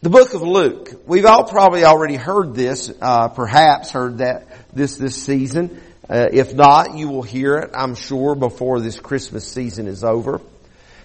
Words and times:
The 0.00 0.10
book 0.10 0.32
of 0.32 0.42
Luke. 0.42 1.02
We've 1.08 1.26
all 1.26 1.42
probably 1.42 1.84
already 1.84 2.14
heard 2.14 2.54
this, 2.54 2.88
uh, 3.02 3.26
perhaps 3.30 3.90
heard 3.90 4.18
that 4.18 4.46
this 4.72 4.96
this 4.96 5.20
season. 5.20 5.82
Uh, 6.08 6.28
if 6.32 6.54
not, 6.54 6.96
you 6.96 7.08
will 7.08 7.24
hear 7.24 7.56
it, 7.56 7.70
I'm 7.74 7.96
sure, 7.96 8.36
before 8.36 8.78
this 8.78 9.00
Christmas 9.00 9.44
season 9.50 9.88
is 9.88 10.04
over. 10.04 10.40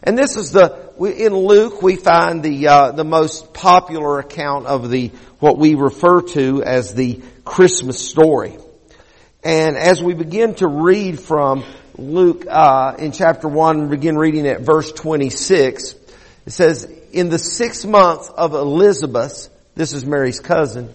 And 0.04 0.16
this 0.16 0.38
is 0.38 0.52
the 0.52 0.92
in 1.00 1.36
Luke 1.36 1.82
we 1.82 1.96
find 1.96 2.44
the 2.44 2.68
uh, 2.68 2.92
the 2.92 3.04
most 3.04 3.52
popular 3.52 4.20
account 4.20 4.68
of 4.68 4.92
the 4.92 5.08
what 5.40 5.58
we 5.58 5.74
refer 5.74 6.22
to 6.22 6.62
as 6.62 6.94
the 6.94 7.20
Christmas 7.44 7.98
story. 7.98 8.60
And 9.44 9.76
as 9.76 10.04
we 10.04 10.14
begin 10.14 10.54
to 10.56 10.68
read 10.68 11.20
from 11.20 11.64
Luke 11.98 12.46
uh, 12.48 12.94
in 13.00 13.12
chapter 13.12 13.48
one, 13.48 13.90
begin 13.90 14.20
reading 14.20 14.46
at 14.46 14.62
verse 14.62 14.92
twenty 14.92 15.32
six. 15.32 15.96
It 16.46 16.52
says, 16.52 16.88
in 17.14 17.30
the 17.30 17.38
sixth 17.38 17.86
month 17.86 18.30
of 18.32 18.54
Elizabeth, 18.54 19.48
this 19.76 19.94
is 19.94 20.06
Mary's 20.06 20.40
cousin, 20.40 20.94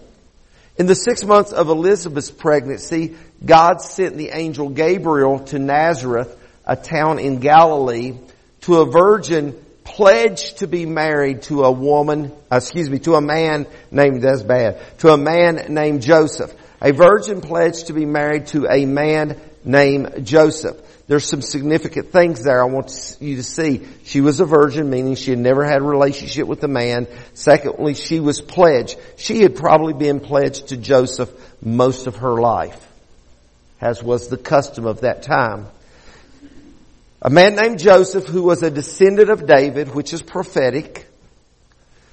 in 0.77 0.85
the 0.85 0.95
six 0.95 1.23
months 1.23 1.51
of 1.51 1.69
Elizabeth's 1.69 2.29
pregnancy, 2.29 3.15
God 3.43 3.81
sent 3.81 4.17
the 4.17 4.29
angel 4.29 4.69
Gabriel 4.69 5.39
to 5.45 5.59
Nazareth, 5.59 6.37
a 6.65 6.75
town 6.75 7.19
in 7.19 7.39
Galilee, 7.39 8.17
to 8.61 8.77
a 8.77 8.85
virgin 8.85 9.53
pledged 9.83 10.59
to 10.59 10.67
be 10.67 10.85
married 10.85 11.41
to 11.43 11.63
a 11.63 11.71
woman, 11.71 12.31
uh, 12.51 12.57
excuse 12.57 12.89
me, 12.89 12.99
to 12.99 13.15
a 13.15 13.21
man 13.21 13.65
named, 13.89 14.21
that's 14.21 14.43
bad, 14.43 14.79
to 14.99 15.09
a 15.09 15.17
man 15.17 15.73
named 15.73 16.01
Joseph. 16.01 16.53
A 16.81 16.91
virgin 16.91 17.41
pledged 17.41 17.87
to 17.87 17.93
be 17.93 18.05
married 18.05 18.47
to 18.47 18.67
a 18.69 18.85
man 18.85 19.39
named 19.65 20.25
Joseph. 20.25 20.77
There's 21.09 21.27
some 21.27 21.41
significant 21.41 22.11
things 22.11 22.43
there 22.43 22.61
I 22.61 22.67
want 22.67 23.17
you 23.19 23.37
to 23.37 23.43
see. 23.43 23.83
She 24.03 24.21
was 24.21 24.39
a 24.41 24.45
virgin, 24.45 24.91
meaning 24.91 25.15
she 25.15 25.31
had 25.31 25.39
never 25.39 25.65
had 25.65 25.81
a 25.81 25.83
relationship 25.83 26.45
with 26.45 26.63
a 26.63 26.67
man. 26.67 27.07
Secondly, 27.33 27.95
she 27.95 28.19
was 28.19 28.41
pledged. 28.41 28.95
She 29.17 29.41
had 29.41 29.55
probably 29.55 29.93
been 29.93 30.19
pledged 30.19 30.67
to 30.67 30.77
Joseph 30.77 31.31
most 31.63 32.05
of 32.05 32.17
her 32.17 32.39
life, 32.39 32.79
as 33.81 34.03
was 34.03 34.27
the 34.27 34.37
custom 34.37 34.85
of 34.85 35.01
that 35.01 35.23
time. 35.23 35.65
A 37.23 37.31
man 37.31 37.55
named 37.55 37.79
Joseph 37.79 38.27
who 38.27 38.43
was 38.43 38.61
a 38.61 38.69
descendant 38.69 39.31
of 39.31 39.47
David, 39.47 39.95
which 39.95 40.13
is 40.13 40.21
prophetic. 40.21 41.07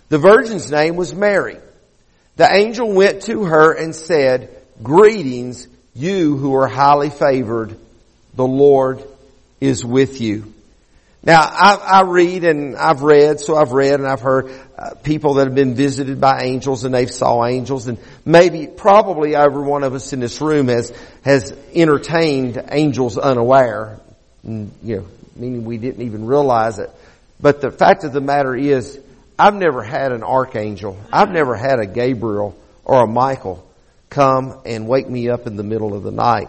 The 0.08 0.16
virgin's 0.16 0.70
name 0.70 0.96
was 0.96 1.14
Mary. 1.14 1.58
The 2.36 2.50
angel 2.50 2.90
went 2.94 3.24
to 3.24 3.44
her 3.44 3.74
and 3.74 3.94
said, 3.94 4.56
greetings, 4.82 5.68
you 5.94 6.38
who 6.38 6.54
are 6.54 6.66
highly 6.66 7.10
favored 7.10 7.78
the 8.36 8.46
Lord 8.46 9.02
is 9.60 9.84
with 9.84 10.20
you. 10.20 10.52
Now, 11.22 11.40
I, 11.40 11.74
I, 11.74 12.02
read 12.02 12.44
and 12.44 12.76
I've 12.76 13.02
read, 13.02 13.40
so 13.40 13.56
I've 13.56 13.72
read 13.72 13.94
and 13.94 14.06
I've 14.06 14.20
heard 14.20 14.48
uh, 14.78 14.94
people 14.94 15.34
that 15.34 15.46
have 15.46 15.56
been 15.56 15.74
visited 15.74 16.20
by 16.20 16.42
angels 16.42 16.84
and 16.84 16.94
they've 16.94 17.10
saw 17.10 17.44
angels 17.44 17.88
and 17.88 17.98
maybe, 18.24 18.68
probably 18.68 19.34
every 19.34 19.64
one 19.64 19.82
of 19.82 19.92
us 19.92 20.12
in 20.12 20.20
this 20.20 20.40
room 20.40 20.68
has, 20.68 20.96
has 21.24 21.52
entertained 21.74 22.62
angels 22.70 23.18
unaware. 23.18 23.98
And, 24.44 24.70
you 24.84 24.98
know, 24.98 25.06
meaning 25.34 25.64
we 25.64 25.78
didn't 25.78 26.02
even 26.02 26.26
realize 26.26 26.78
it. 26.78 26.90
But 27.40 27.60
the 27.60 27.72
fact 27.72 28.04
of 28.04 28.12
the 28.12 28.20
matter 28.20 28.54
is, 28.54 29.00
I've 29.36 29.54
never 29.54 29.82
had 29.82 30.12
an 30.12 30.22
archangel. 30.22 30.96
I've 31.12 31.30
never 31.30 31.56
had 31.56 31.80
a 31.80 31.86
Gabriel 31.86 32.56
or 32.84 33.02
a 33.02 33.06
Michael 33.08 33.68
come 34.10 34.60
and 34.64 34.86
wake 34.86 35.08
me 35.08 35.28
up 35.28 35.48
in 35.48 35.56
the 35.56 35.64
middle 35.64 35.92
of 35.92 36.04
the 36.04 36.12
night. 36.12 36.48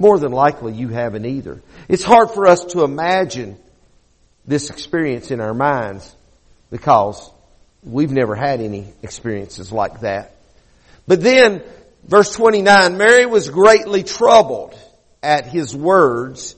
More 0.00 0.18
than 0.18 0.32
likely 0.32 0.72
you 0.72 0.88
haven't 0.88 1.26
either. 1.26 1.60
It's 1.86 2.02
hard 2.02 2.30
for 2.30 2.46
us 2.46 2.64
to 2.72 2.84
imagine 2.84 3.58
this 4.46 4.70
experience 4.70 5.30
in 5.30 5.40
our 5.40 5.52
minds 5.52 6.16
because 6.70 7.30
we've 7.84 8.10
never 8.10 8.34
had 8.34 8.62
any 8.62 8.86
experiences 9.02 9.70
like 9.70 10.00
that. 10.00 10.34
But 11.06 11.22
then, 11.22 11.62
verse 12.04 12.34
29, 12.34 12.96
Mary 12.96 13.26
was 13.26 13.50
greatly 13.50 14.02
troubled 14.02 14.74
at 15.22 15.44
his 15.44 15.76
words 15.76 16.56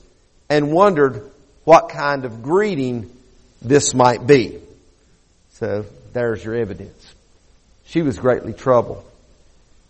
and 0.49 0.71
wondered 0.71 1.29
what 1.65 1.89
kind 1.89 2.23
of 2.23 2.43
greeting 2.43 3.11
this 3.61 3.93
might 3.93 4.25
be. 4.25 4.59
So 5.55 5.85
there's 6.13 6.41
your 6.45 6.55
evidence. 6.55 7.13
She 7.87 8.03
was 8.03 8.17
greatly 8.17 8.53
troubled. 8.53 9.03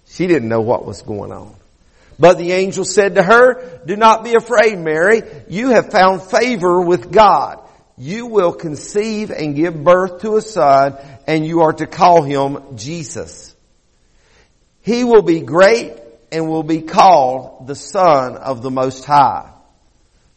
She 0.08 0.25
didn't 0.25 0.50
know 0.50 0.62
what 0.62 0.86
was 0.86 1.03
going 1.03 1.31
on. 1.31 1.56
But 2.19 2.38
the 2.38 2.51
angel 2.51 2.85
said 2.85 3.16
to 3.16 3.24
her, 3.24 3.81
do 3.85 3.96
not 3.96 4.24
be 4.24 4.35
afraid, 4.35 4.78
Mary. 4.78 5.24
You 5.47 5.69
have 5.69 5.91
found 5.91 6.22
favor 6.22 6.81
with 6.81 7.12
God. 7.12 7.59
You 7.97 8.28
will 8.28 8.53
conceive 8.53 9.31
and 9.31 9.56
give 9.56 9.84
birth 9.84 10.22
to 10.22 10.38
a 10.38 10.41
son 10.41 10.97
and 11.28 11.46
you 11.46 11.62
are 11.62 11.74
to 11.74 11.88
call 11.88 12.24
him 12.24 12.78
Jesus. 12.78 13.56
He 14.81 15.03
will 15.03 15.22
be 15.22 15.41
great 15.41 15.94
and 16.31 16.50
will 16.50 16.63
be 16.63 16.81
called 16.81 17.68
the 17.68 17.75
son 17.75 18.35
of 18.35 18.62
the 18.62 18.72
most 18.72 19.06
high. 19.06 19.51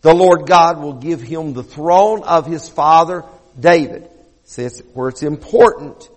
The 0.03 0.15
Lord 0.15 0.47
God 0.47 0.81
will 0.81 0.95
give 0.95 1.21
him 1.21 1.53
the 1.53 1.65
throne 1.65 2.23
of 2.23 2.47
his 2.47 2.69
father 2.69 3.25
David. 3.59 4.09
See, 4.45 4.69
where 4.93 5.09
it's 5.09 5.23
important 5.23 6.09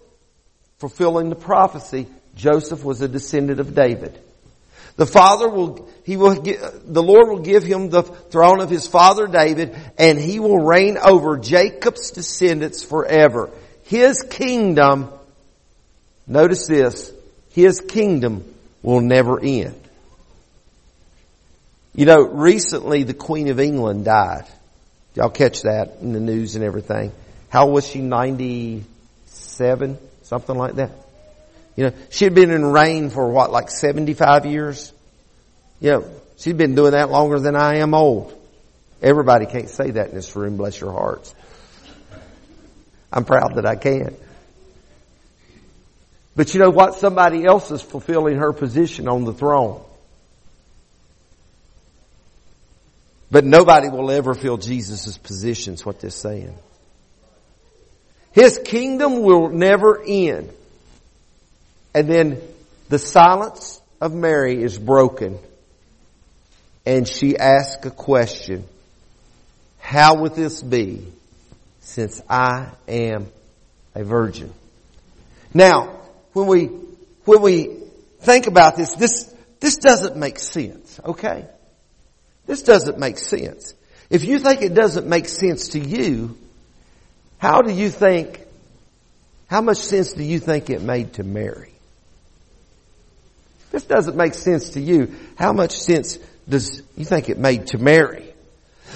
fulfilling 0.78 1.30
the 1.30 1.36
prophecy. 1.36 2.08
Joseph 2.36 2.84
was 2.84 3.02
a 3.02 3.08
descendant 3.08 3.59
of 3.59 3.76
David. 3.76 4.20
The 4.96 5.06
Father 5.06 5.50
will, 5.50 5.90
he 6.04 6.18
will, 6.18 6.36
the 6.36 7.04
Lord 7.04 7.30
will 7.30 7.40
give 7.40 7.64
him 7.64 7.90
the 7.90 8.04
throne 8.04 8.60
of 8.60 8.70
his 8.70 8.88
father 8.88 9.28
David 9.28 9.76
and 9.98 10.20
he 10.20 10.40
will 10.40 10.60
reign 10.60 10.98
over 10.98 11.38
Jacob's 11.38 12.12
descendants 12.12 12.84
forever. 12.84 13.50
His 13.84 14.22
kingdom, 14.30 15.10
notice 16.28 16.68
this, 16.68 17.12
his 17.52 17.82
kingdom 17.82 18.44
will 18.82 19.02
never 19.02 19.40
end. 19.40 19.80
You 21.96 22.06
know, 22.06 22.22
recently 22.22 23.04
the 23.04 23.14
Queen 23.14 23.50
of 23.50 23.60
England 23.60 24.06
died. 24.06 24.46
Y'all 25.16 25.30
catch 25.30 25.64
that 25.64 25.98
in 26.02 26.14
the 26.14 26.20
news 26.20 26.56
and 26.56 26.64
everything. 26.64 27.12
How 27.50 27.68
was 27.68 27.88
she? 27.88 28.00
97? 28.00 29.98
Something 30.24 30.56
like 30.56 30.76
that. 30.76 30.92
You 31.79 31.85
know, 31.85 31.94
she 32.09 32.25
had 32.25 32.35
been 32.35 32.51
in 32.51 32.66
reign 32.66 33.09
for 33.09 33.29
what, 33.29 33.53
like 33.53 33.72
75 33.72 34.45
years? 34.45 34.91
You 35.79 35.91
know, 35.91 36.12
she's 36.35 36.53
been 36.53 36.75
doing 36.75 36.91
that 36.91 37.09
longer 37.09 37.40
than 37.40 37.56
I 37.56 37.78
am 37.78 37.94
old. 37.94 38.34
Everybody 39.01 39.45
can't 39.45 39.69
say 39.69 39.91
that 39.91 40.09
in 40.09 40.13
this 40.13 40.35
room, 40.35 40.57
bless 40.57 40.78
your 40.81 40.91
hearts. 40.91 41.34
I'm 43.13 43.23
proud 43.23 43.56
that 43.56 43.66
I 43.66 43.78
can. 43.78 44.13
But 46.35 46.53
you 46.53 46.59
know 46.59 46.69
what? 46.69 46.95
Somebody 46.95 47.45
else 47.45 47.72
is 47.72 47.81
fulfilling 47.81 48.40
her 48.40 48.51
position 48.51 49.07
on 49.07 49.23
the 49.23 49.31
throne. 49.31 49.81
But 53.31 53.46
nobody 53.46 53.88
will 53.88 54.11
ever 54.11 54.34
fill 54.34 54.57
Jesus' 54.57 55.17
position, 55.17 55.75
is 55.75 55.85
what 55.85 56.01
they're 56.01 56.09
saying. 56.09 56.57
His 58.34 58.59
kingdom 58.66 59.22
will 59.22 59.47
never 59.47 60.03
end. 60.06 60.51
And 61.94 62.08
then 62.08 62.42
the 62.90 63.00
silence 63.00 63.82
of 64.02 64.14
Mary 64.14 64.62
is 64.62 64.78
broken. 64.78 65.40
And 66.86 67.08
she 67.08 67.38
asks 67.38 67.86
a 67.86 67.92
question. 67.92 68.66
How 69.80 70.22
would 70.22 70.36
this 70.36 70.62
be 70.62 71.06
since 71.82 72.22
I 72.30 72.70
am 72.88 73.28
a 73.96 74.04
virgin? 74.04 74.54
Now, 75.54 76.00
when 76.34 76.48
we, 76.48 76.66
when 77.26 77.42
we 77.42 77.78
think 78.20 78.48
about 78.48 78.76
this, 78.76 78.94
this, 78.94 79.34
this 79.60 79.78
doesn't 79.78 80.16
make 80.16 80.40
sense, 80.40 81.00
okay? 81.04 81.46
This 82.46 82.62
doesn't 82.62 82.98
make 82.98 83.18
sense. 83.18 83.74
If 84.10 84.24
you 84.24 84.40
think 84.40 84.62
it 84.62 84.74
doesn't 84.74 85.08
make 85.08 85.28
sense 85.28 85.70
to 85.70 85.80
you, 85.80 86.38
how 87.38 87.62
do 87.62 87.74
you 87.74 87.90
think, 87.90 88.42
how 89.48 89.62
much 89.62 89.78
sense 89.78 90.14
do 90.14 90.24
you 90.24 90.40
think 90.40 90.70
it 90.70 90.82
made 90.82 91.14
to 91.14 91.24
Mary? 91.24 91.74
This 93.72 93.84
doesn't 93.84 94.16
make 94.16 94.34
sense 94.34 94.72
to 94.72 94.82
you. 94.82 95.16
How 95.38 95.54
much 95.54 95.80
sense 95.80 96.18
does 96.48 96.82
you 96.98 97.06
think 97.06 97.30
it 97.30 97.38
made 97.38 97.68
to 97.68 97.78
Mary? 97.78 98.26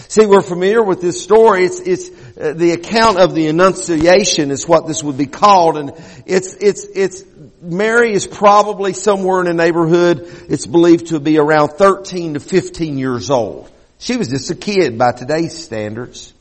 See, 0.08 0.26
we're 0.26 0.42
familiar 0.42 0.84
with 0.84 1.02
this 1.02 1.22
story. 1.22 1.66
It's, 1.66 1.80
it's 1.80 2.10
uh, 2.38 2.54
the 2.54 2.72
account 2.72 3.20
of 3.20 3.36
the 3.36 3.48
Annunciation 3.48 4.50
is 4.50 4.68
what 4.68 4.88
this 4.88 5.04
would 5.04 5.18
be 5.18 5.28
called, 5.28 5.78
and 5.78 5.92
it's 6.26 6.56
it's 6.56 6.86
it's 6.96 7.24
Mary 7.62 8.14
is 8.14 8.26
probably 8.26 8.94
somewhere 8.94 9.42
in 9.42 9.46
the 9.46 9.54
neighborhood. 9.54 10.28
It's 10.50 10.66
believed 10.66 11.08
to 11.08 11.20
be 11.20 11.38
around 11.38 11.70
thirteen 11.70 12.34
to 12.34 12.40
fifteen 12.40 12.98
years 12.98 13.30
old. 13.30 13.70
She 14.00 14.18
was 14.18 14.30
just 14.30 14.50
a 14.50 14.56
kid 14.56 14.98
by 14.98 15.12
today's 15.12 15.58
standards. 15.58 16.34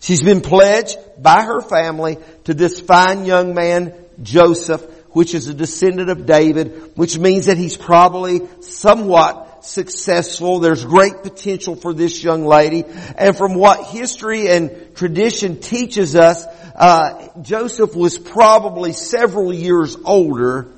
She's 0.00 0.22
been 0.22 0.42
pledged 0.42 0.98
by 1.18 1.44
her 1.44 1.62
family 1.62 2.18
to 2.44 2.52
this 2.52 2.78
fine 2.78 3.24
young 3.24 3.54
man, 3.54 3.94
Joseph, 4.22 4.84
which 5.16 5.32
is 5.32 5.48
a 5.48 5.54
descendant 5.54 6.10
of 6.10 6.26
David, 6.26 6.92
which 6.94 7.18
means 7.18 7.46
that 7.46 7.56
he's 7.56 7.74
probably 7.74 8.42
somewhat 8.60 9.64
successful. 9.64 10.58
There's 10.58 10.84
great 10.84 11.22
potential 11.22 11.74
for 11.74 11.94
this 11.94 12.22
young 12.22 12.44
lady. 12.44 12.84
And 13.16 13.34
from 13.34 13.54
what 13.54 13.86
history 13.86 14.50
and 14.50 14.94
tradition 14.94 15.58
teaches 15.58 16.16
us, 16.16 16.44
uh, 16.74 17.28
Joseph 17.40 17.96
was 17.96 18.18
probably 18.18 18.92
several 18.92 19.54
years 19.54 19.96
older 20.04 20.68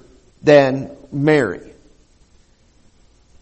than 0.40 0.96
Mary. 1.10 1.72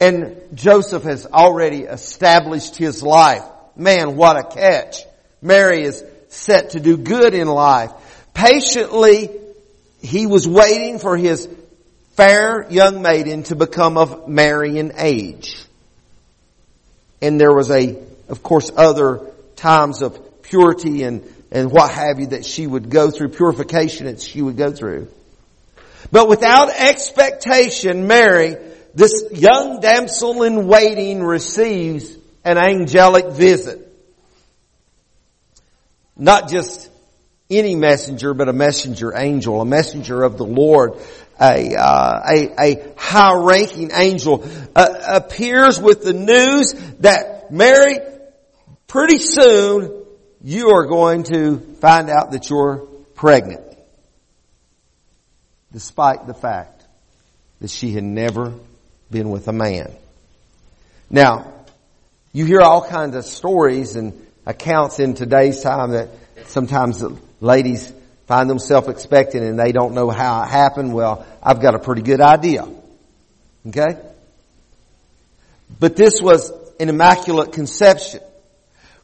And 0.01 0.41
Joseph 0.55 1.03
has 1.03 1.27
already 1.27 1.83
established 1.83 2.77
his 2.77 3.03
life. 3.03 3.45
Man, 3.77 4.17
what 4.17 4.39
a 4.39 4.45
catch. 4.45 5.03
Mary 5.43 5.83
is 5.83 6.03
set 6.31 6.71
to 6.71 6.81
do 6.81 6.97
good 6.97 7.35
in 7.35 7.49
life. 7.49 7.93
Patiently, 8.33 9.43
he 10.07 10.27
was 10.27 10.49
waiting 10.49 10.99
for 10.99 11.17
his 11.17 11.49
fair 12.15 12.67
young 12.71 13.03
maiden 13.03 13.43
to 13.45 13.57
become 13.57 13.99
of 13.99 14.29
marrying 14.29 14.93
age. 14.97 15.63
And 17.21 17.41
there 17.41 17.53
was 17.53 17.71
a, 17.71 17.97
of 18.29 18.43
course, 18.43 18.71
other 18.75 19.31
times 19.57 20.03
of 20.03 20.43
purity 20.43 21.03
and, 21.03 21.23
and 21.51 21.71
what 21.71 21.91
have 21.91 22.21
you 22.21 22.29
that 22.29 22.45
she 22.45 22.67
would 22.67 22.89
go 22.89 23.11
through, 23.11 23.31
purification 23.31 24.07
that 24.07 24.21
she 24.21 24.43
would 24.43 24.57
go 24.57 24.71
through. 24.71 25.09
But 26.13 26.29
without 26.29 26.71
expectation, 26.71 28.07
Mary, 28.07 28.57
this 28.95 29.25
young 29.33 29.81
damsel 29.81 30.43
in 30.43 30.69
waiting 30.69 31.23
receives 31.23 32.17
an 32.45 32.59
angelic 32.59 33.33
visit. 33.33 33.83
Not 36.17 36.49
just 36.49 36.91
any 37.49 37.75
messenger, 37.75 38.35
but 38.35 38.49
a 38.49 38.53
messenger 38.53 39.17
angel, 39.17 39.61
a 39.61 39.65
messenger 39.65 40.23
of 40.23 40.37
the 40.37 40.45
Lord, 40.45 40.95
a, 41.41 41.75
uh, 41.77 42.21
a, 42.29 42.55
a 42.59 42.95
high-ranking 42.97 43.91
angel, 43.93 44.49
uh, 44.75 44.95
appears 45.07 45.81
with 45.81 46.03
the 46.03 46.13
news 46.13 46.73
that 47.01 47.53
Mary, 47.53 47.99
pretty 48.87 49.19
soon, 49.19 50.05
you 50.43 50.71
are 50.71 50.87
going 50.87 51.25
to 51.25 51.59
find 51.81 52.11
out 52.11 52.33
that 52.33 52.51
you're 52.51 52.87
pregnant. 53.15 53.63
Despite 55.73 56.27
the 56.27 56.35
fact 56.35 56.85
that 57.61 57.71
she 57.71 57.93
had 57.93 58.05
never 58.05 58.55
been 59.11 59.31
with 59.31 59.49
a 59.49 59.53
man. 59.53 59.93
Now, 61.11 61.53
you 62.33 62.45
hear 62.45 62.61
all 62.61 62.87
kinds 62.87 63.17
of 63.17 63.25
stories 63.25 63.97
and 63.97 64.13
accounts 64.45 65.01
in 65.01 65.15
today's 65.15 65.63
time 65.63 65.93
that 65.93 66.09
sometimes 66.47 67.03
ladies 67.41 67.93
find 68.27 68.51
themselves 68.51 68.89
expecting 68.89 69.43
and 69.43 69.59
they 69.59 69.73
don't 69.73 69.95
know 69.95 70.11
how 70.11 70.43
it 70.43 70.49
happened. 70.49 70.93
Well, 70.93 71.25
I've 71.43 71.61
got 71.61 71.75
a 71.75 71.79
pretty 71.79 72.03
good 72.03 72.21
idea. 72.21 72.69
Okay? 73.69 74.01
But 75.79 75.97
this 75.97 76.21
was 76.21 76.51
an 76.79 76.89
immaculate 76.89 77.53
conception. 77.53 78.21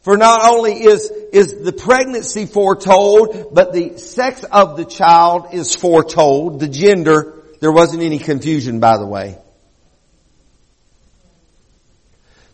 For 0.02 0.16
not 0.16 0.50
only 0.50 0.72
is, 0.72 1.10
is 1.32 1.62
the 1.62 1.72
pregnancy 1.72 2.46
foretold, 2.46 3.54
but 3.54 3.72
the 3.72 3.98
sex 3.98 4.42
of 4.42 4.76
the 4.76 4.84
child 4.84 5.48
is 5.52 5.76
foretold, 5.76 6.58
the 6.58 6.68
gender. 6.68 7.40
There 7.60 7.70
wasn't 7.70 8.02
any 8.02 8.18
confusion, 8.18 8.80
by 8.80 8.98
the 8.98 9.06
way. 9.06 9.38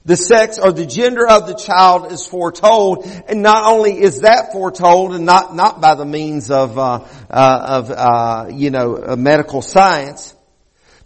The 0.09 0.17
sex 0.17 0.59
or 0.59 0.73
the 0.73 0.87
gender 0.87 1.29
of 1.29 1.47
the 1.47 1.55
child 1.55 2.11
is 2.11 2.27
foretold, 2.27 3.05
and 3.29 3.43
not 3.43 3.71
only 3.71 4.01
is 4.01 4.23
that 4.23 4.53
foretold, 4.53 5.15
and 5.15 5.27
not 5.27 5.55
not 5.55 5.83
by 5.83 5.95
the 5.97 6.07
means 6.07 6.51
of 6.51 6.79
uh, 6.79 7.05
uh, 7.29 7.67
of 7.69 7.91
uh, 7.91 8.47
you 8.51 8.71
know 8.71 9.15
medical 9.17 9.61
science, 9.61 10.35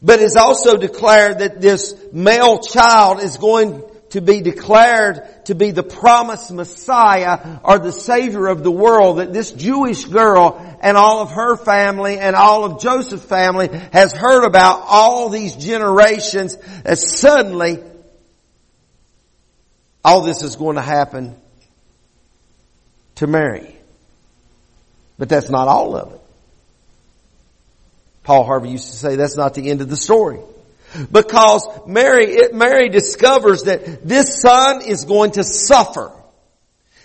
but 0.01 0.21
is 0.21 0.37
also 0.37 0.77
declared 0.77 1.41
that 1.41 1.61
this 1.61 1.97
male 2.13 2.61
child 2.61 3.21
is 3.21 3.39
going 3.39 3.83
to 4.11 4.21
be 4.21 4.41
declared 4.41 5.47
to 5.47 5.57
be 5.57 5.73
the 5.73 5.83
promised 5.83 6.53
Messiah 6.53 7.59
or 7.65 7.81
the 7.81 7.91
Savior 7.91 8.47
of 8.47 8.63
the 8.63 8.71
world, 8.71 9.19
that 9.19 9.33
this 9.33 9.51
Jewish 9.51 10.05
girl 10.05 10.61
and 10.81 10.97
all 10.97 11.23
of 11.23 11.33
her 11.33 11.57
family 11.57 12.21
and 12.21 12.37
all 12.37 12.63
of 12.65 12.81
Joseph's 12.81 13.25
family 13.25 13.69
has 13.93 14.13
heard 14.13 14.45
about 14.45 14.85
all 14.87 15.29
these 15.29 15.57
generations 15.57 16.57
as 16.85 17.19
suddenly 17.19 17.83
all 20.05 20.23
this 20.23 20.43
is 20.43 20.57
going 20.57 20.77
to 20.77 20.83
happen 20.83 21.37
to 23.17 23.27
Mary. 23.27 23.77
But 25.19 25.29
that's 25.29 25.51
not 25.51 25.69
all 25.69 25.97
of 25.97 26.13
it. 26.15 26.21
Paul 28.25 28.45
Harvey 28.45 28.71
used 28.71 28.91
to 28.91 28.97
say 28.97 29.17
that's 29.17 29.37
not 29.37 29.55
the 29.55 29.71
end 29.71 29.81
of 29.81 29.89
the 29.89 29.97
story. 29.97 30.41
Because 31.11 31.67
Mary, 31.87 32.27
it, 32.27 32.55
Mary 32.55 32.89
discovers 32.89 33.65
that 33.65 34.07
this 34.07 34.41
son 34.41 34.83
is 34.83 35.05
going 35.05 35.33
to 35.33 35.45
suffer. 35.45 36.13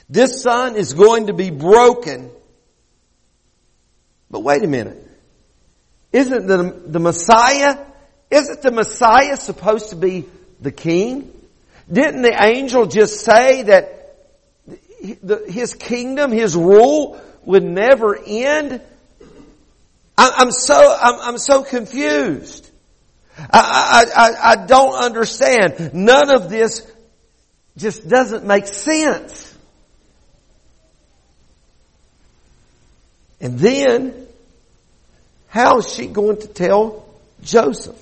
This 0.10 0.42
son 0.42 0.76
is 0.76 0.94
going 0.94 1.28
to 1.28 1.34
be 1.34 1.50
broken. 1.50 2.30
But 4.30 4.42
wait 4.42 4.64
a 4.64 4.68
minute. 4.68 5.04
Isn't 6.12 6.48
the, 6.48 6.82
the 6.86 7.00
Messiah, 7.00 7.78
isn't 8.30 8.62
the 8.62 8.72
Messiah 8.72 9.38
supposed 9.38 9.90
to 9.90 9.96
be 9.96 10.26
the 10.62 10.72
king? 10.72 11.32
Didn't 11.92 12.22
the 12.22 12.36
angel 12.44 12.86
just 12.86 13.22
say 13.22 13.64
that 13.64 14.16
his 15.48 15.74
kingdom, 15.74 16.32
his 16.32 16.56
rule 16.56 17.22
would 17.46 17.64
never 17.64 18.18
end? 18.26 18.82
I'm 20.18 20.52
so, 20.52 20.98
I'm 21.00 21.38
so 21.38 21.64
confused. 21.64 22.70
I, 23.38 24.06
I, 24.16 24.52
I 24.52 24.66
don't 24.66 24.96
understand. 24.96 25.94
None 25.94 26.32
of 26.32 26.50
this 26.50 26.92
just 27.78 28.08
doesn't 28.10 28.44
make 28.44 28.68
sense. 28.68 29.56
And 33.40 33.60
then, 33.60 34.28
how 35.50 35.78
is 35.78 35.94
she 35.94 36.08
going 36.08 36.42
to 36.42 36.48
tell 36.48 37.06
Joseph? 37.44 38.02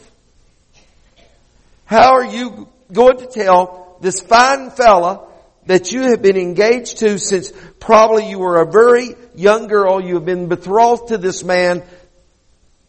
How 1.86 2.14
are 2.14 2.26
you 2.26 2.70
going 2.92 3.18
to 3.18 3.28
tell 3.28 3.98
this 4.02 4.20
fine 4.20 4.72
fella 4.72 5.28
that 5.66 5.92
you 5.92 6.02
have 6.02 6.22
been 6.22 6.38
engaged 6.38 7.00
to 7.00 7.18
since 7.18 7.52
probably 7.80 8.30
you 8.30 8.40
were 8.40 8.62
a 8.62 8.72
very 8.72 9.16
young 9.34 9.68
girl, 9.68 10.02
you 10.02 10.16
have 10.16 10.26
been 10.26 10.48
betrothed 10.48 11.10
to 11.10 11.18
this 11.18 11.44
man 11.44 11.84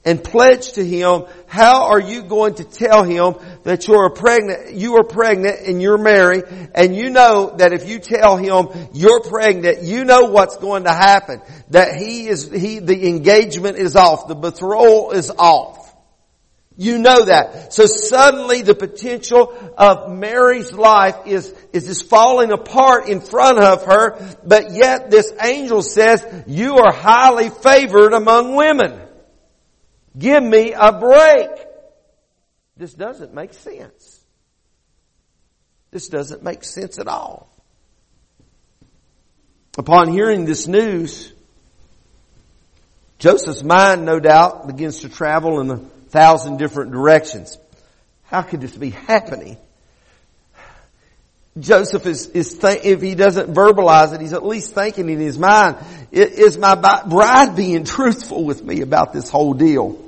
and 0.05 0.23
pledged 0.23 0.77
to 0.77 0.87
him, 0.87 1.25
how 1.49 1.87
are 1.87 2.01
you 2.01 2.23
going 2.23 2.55
to 2.55 2.65
tell 2.65 3.03
him 3.03 3.35
that 3.65 3.89
you're 3.89 4.09
pregnant, 4.11 4.73
you 4.75 4.97
are 4.99 5.05
pregnant 5.05 5.67
and 5.67 5.83
you're 5.83 5.99
married 5.99 6.45
and 6.77 6.95
you 6.95 7.11
know 7.11 7.57
that 7.57 7.73
if 7.73 7.89
you 7.89 7.99
tell 7.99 8.37
him 8.37 8.69
you're 8.95 9.21
pregnant, 9.21 9.83
you 9.83 10.05
know 10.05 10.27
what's 10.27 10.59
going 10.59 10.85
to 10.85 10.93
happen. 10.93 11.43
That 11.71 11.97
he 11.97 12.29
is, 12.29 12.49
he, 12.53 12.79
the 12.79 13.09
engagement 13.09 13.79
is 13.79 13.97
off, 13.97 14.29
the 14.29 14.37
betrothal 14.37 15.11
is 15.11 15.31
off. 15.31 15.86
You 16.79 16.99
know 16.99 17.25
that. 17.25 17.73
So 17.73 17.87
suddenly 17.87 18.61
the 18.61 18.75
potential 18.75 19.55
of 19.79 20.13
Mary's 20.13 20.73
life 20.73 21.17
is, 21.25 21.55
is 21.73 21.87
just 21.87 22.07
falling 22.07 22.53
apart 22.53 23.09
in 23.09 23.23
front 23.23 23.59
of 23.59 23.85
her, 23.85 24.37
but 24.45 24.73
yet 24.73 25.11
this 25.11 25.33
angel 25.43 25.81
says, 25.81 26.25
you 26.47 26.77
are 26.77 26.93
highly 26.93 27.49
favored 27.49 28.13
among 28.13 28.55
women. 28.57 29.01
Give 30.19 30.43
me 30.43 30.73
a 30.73 30.93
break. 30.99 31.51
This 32.77 32.93
doesn't 32.93 33.33
make 33.33 33.55
sense. 33.55 34.21
This 35.91 36.09
doesn't 36.09 36.43
make 36.43 36.63
sense 36.63 36.99
at 36.99 37.09
all. 37.09 37.49
Upon 39.79 40.13
hearing 40.13 40.45
this 40.45 40.67
news, 40.67 41.33
Joseph's 43.19 43.63
mind, 43.63 44.05
no 44.05 44.21
doubt, 44.21 44.67
begins 44.67 45.01
to 45.01 45.09
travel 45.09 45.61
in 45.61 45.69
the 45.69 45.96
thousand 46.09 46.59
different 46.59 46.93
directions. 46.93 47.59
How 48.25 48.43
could 48.43 48.61
this 48.61 48.77
be 48.77 48.91
happening? 48.91 49.57
Joseph 51.59 52.05
is, 52.07 52.27
is 52.31 52.59
th- 52.59 52.85
if 52.85 53.01
he 53.01 53.15
doesn't 53.15 53.55
verbalize 53.55 54.13
it, 54.13 54.21
he's 54.21 54.35
at 54.35 54.45
least 54.45 54.75
thinking 54.75 55.09
in 55.09 55.19
his 55.19 55.39
mind, 55.39 55.77
is 56.13 56.59
my 56.59 56.75
bride 56.75 57.57
being 57.57 57.85
truthful 57.85 58.45
with 58.45 58.63
me 58.63 58.83
about 58.83 59.13
this 59.13 59.31
whole 59.31 59.55
deal? 59.55 60.03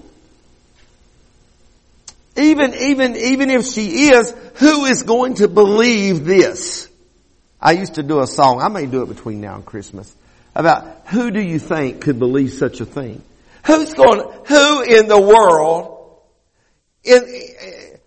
Even, 2.36 2.74
even, 2.74 3.16
even 3.16 3.50
if 3.50 3.66
she 3.66 4.10
is, 4.10 4.34
who 4.56 4.84
is 4.84 5.02
going 5.02 5.34
to 5.34 5.48
believe 5.48 6.24
this? 6.24 6.88
I 7.60 7.72
used 7.72 7.94
to 7.94 8.02
do 8.02 8.20
a 8.20 8.26
song, 8.26 8.60
I 8.60 8.68
may 8.68 8.86
do 8.86 9.02
it 9.02 9.08
between 9.08 9.40
now 9.40 9.56
and 9.56 9.64
Christmas, 9.64 10.14
about 10.54 11.06
who 11.06 11.30
do 11.30 11.40
you 11.40 11.58
think 11.58 12.02
could 12.02 12.18
believe 12.18 12.52
such 12.52 12.80
a 12.80 12.84
thing? 12.84 13.22
Who's 13.68 13.92
going, 13.92 14.22
who 14.46 14.82
in 14.82 15.08
the 15.08 15.20
world, 15.20 16.22
in, 17.04 17.22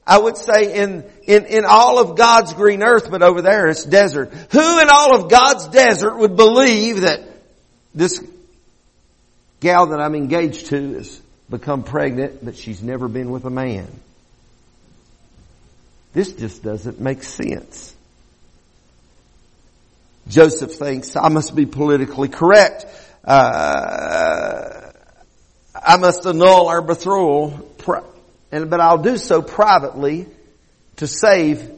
I 0.08 0.18
would 0.18 0.36
say 0.36 0.74
in, 0.74 1.06
in, 1.27 1.46
in 1.46 1.65
all 1.65 2.00
of 2.00 2.18
God's 2.18 2.53
green 2.53 2.82
earth, 2.82 3.12
but 3.12 3.22
over 3.22 3.44
there 3.44 3.68
it's 3.68 3.86
desert. 3.86 4.34
Who 4.51 4.82
in 4.82 4.89
all 4.89 5.15
of 5.15 5.30
God's 5.30 5.68
desert 5.68 6.18
would 6.18 6.36
believe 6.36 7.01
that 7.01 7.22
this 7.94 8.25
gal 9.60 9.86
that 9.88 10.00
I'm 10.00 10.15
engaged 10.15 10.65
to 10.68 10.94
has 10.94 11.22
become 11.48 11.84
pregnant, 11.84 12.44
but 12.44 12.58
she's 12.58 12.82
never 12.82 13.08
been 13.08 13.30
with 13.30 13.46
a 13.46 13.51
man? 13.51 13.88
This 16.13 16.34
just 16.34 16.63
doesn't 16.63 17.00
make 17.00 17.22
sense. 17.22 17.96
Joseph 20.27 20.74
thinks, 20.74 21.15
I 21.15 21.30
must 21.30 21.56
be 21.56 21.68
politically 21.68 22.30
correct. 22.30 22.88
uh, 23.24 24.80
I 25.83 25.97
must 25.97 26.25
annul 26.25 26.67
our 26.67 26.81
betrothal, 26.81 27.67
and 28.51 28.69
but 28.69 28.79
I'll 28.79 29.01
do 29.01 29.17
so 29.17 29.41
privately 29.41 30.27
to 30.97 31.07
save 31.07 31.71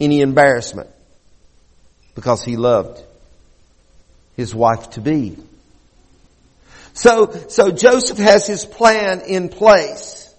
any 0.00 0.20
embarrassment 0.20 0.88
because 2.14 2.42
he 2.42 2.56
loved 2.56 3.02
his 4.36 4.54
wife 4.54 4.90
to 4.90 5.00
be. 5.00 5.36
So, 6.94 7.32
so 7.48 7.70
Joseph 7.70 8.18
has 8.18 8.46
his 8.46 8.64
plan 8.64 9.20
in 9.20 9.50
place. 9.50 10.32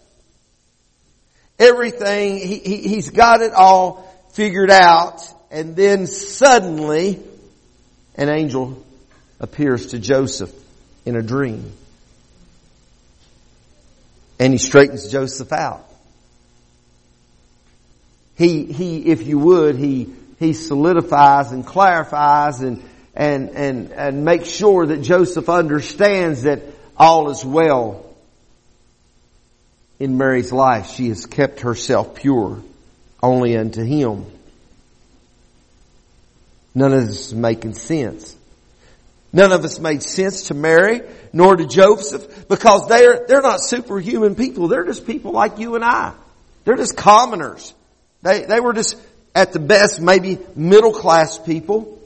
Everything, 1.58 2.38
he, 2.38 2.58
he, 2.58 2.78
he's 2.78 3.10
got 3.12 3.42
it 3.42 3.54
all 3.54 4.06
figured 4.34 4.72
out, 4.72 5.22
and 5.52 5.76
then 5.76 6.08
suddenly, 6.08 7.20
an 8.16 8.30
angel 8.30 8.84
appears 9.40 9.88
to 9.88 10.00
Joseph 10.00 10.54
in 11.06 11.16
a 11.16 11.22
dream. 11.22 11.72
And 14.40 14.54
he 14.54 14.58
straightens 14.58 15.12
Joseph 15.12 15.52
out. 15.52 15.86
He, 18.38 18.66
he, 18.66 19.08
if 19.08 19.28
you 19.28 19.38
would, 19.38 19.76
he, 19.76 20.14
he 20.40 20.54
solidifies 20.54 21.52
and 21.52 21.66
clarifies 21.66 22.62
and, 22.62 22.82
and, 23.14 23.50
and, 23.50 23.92
and 23.92 24.24
makes 24.24 24.48
sure 24.48 24.86
that 24.86 25.02
Joseph 25.02 25.50
understands 25.50 26.44
that 26.44 26.62
all 26.96 27.30
is 27.30 27.44
well 27.44 28.06
in 30.00 30.18
Mary's 30.18 30.54
life. 30.54 30.92
She 30.92 31.10
has 31.10 31.26
kept 31.26 31.62
herself 31.62 32.16
pure 32.16 32.64
only 33.22 33.58
unto 33.58 33.84
him. 33.84 34.26
None 36.74 36.94
of 36.94 37.08
this 37.08 37.28
is 37.28 37.34
making 37.34 37.74
sense. 37.74 38.38
None 39.32 39.52
of 39.52 39.64
us 39.64 39.80
made 39.80 40.02
sense 40.02 40.48
to 40.48 40.54
Mary, 40.54 41.02
nor 41.34 41.56
to 41.56 41.66
Joseph, 41.66 42.48
because 42.48 42.88
they're, 42.88 43.26
they're 43.28 43.42
not 43.42 43.62
superhuman 43.62 44.36
people. 44.36 44.68
They're 44.68 44.86
just 44.86 45.06
people 45.06 45.32
like 45.32 45.60
you 45.60 45.76
and 45.76 45.84
I. 45.84 46.14
They're 46.66 46.78
just 46.78 46.98
commoners. 46.98 47.74
They, 48.24 48.44
they 48.46 48.60
were 48.60 48.74
just, 48.74 48.98
at 49.36 49.54
the 49.54 49.60
best, 49.60 50.02
maybe 50.02 50.40
middle 50.56 50.94
class 50.94 51.38
people. 51.38 52.00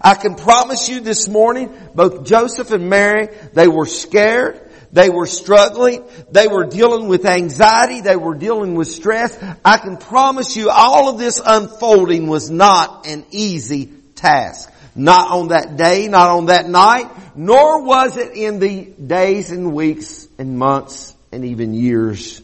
I 0.00 0.14
can 0.14 0.34
promise 0.34 0.88
you 0.88 1.00
this 1.00 1.28
morning, 1.28 1.70
both 1.94 2.24
Joseph 2.24 2.70
and 2.70 2.88
Mary, 2.88 3.28
they 3.52 3.68
were 3.68 3.86
scared. 3.86 4.68
They 4.92 5.08
were 5.08 5.26
struggling. 5.26 6.04
They 6.32 6.48
were 6.48 6.64
dealing 6.64 7.08
with 7.08 7.24
anxiety. 7.24 8.00
They 8.00 8.16
were 8.16 8.34
dealing 8.34 8.74
with 8.74 8.88
stress. 8.88 9.38
I 9.64 9.76
can 9.76 9.98
promise 9.98 10.56
you 10.56 10.70
all 10.70 11.08
of 11.08 11.18
this 11.18 11.40
unfolding 11.44 12.26
was 12.26 12.50
not 12.50 13.06
an 13.06 13.24
easy 13.30 13.86
task. 14.16 14.69
Not 14.94 15.30
on 15.30 15.48
that 15.48 15.76
day, 15.76 16.08
not 16.08 16.28
on 16.28 16.46
that 16.46 16.68
night, 16.68 17.08
nor 17.36 17.82
was 17.82 18.16
it 18.16 18.32
in 18.32 18.58
the 18.58 18.84
days 18.84 19.50
and 19.50 19.72
weeks 19.72 20.26
and 20.38 20.58
months 20.58 21.14
and 21.32 21.44
even 21.44 21.74
years 21.74 22.42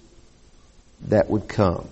that 1.08 1.28
would 1.28 1.48
come. 1.48 1.88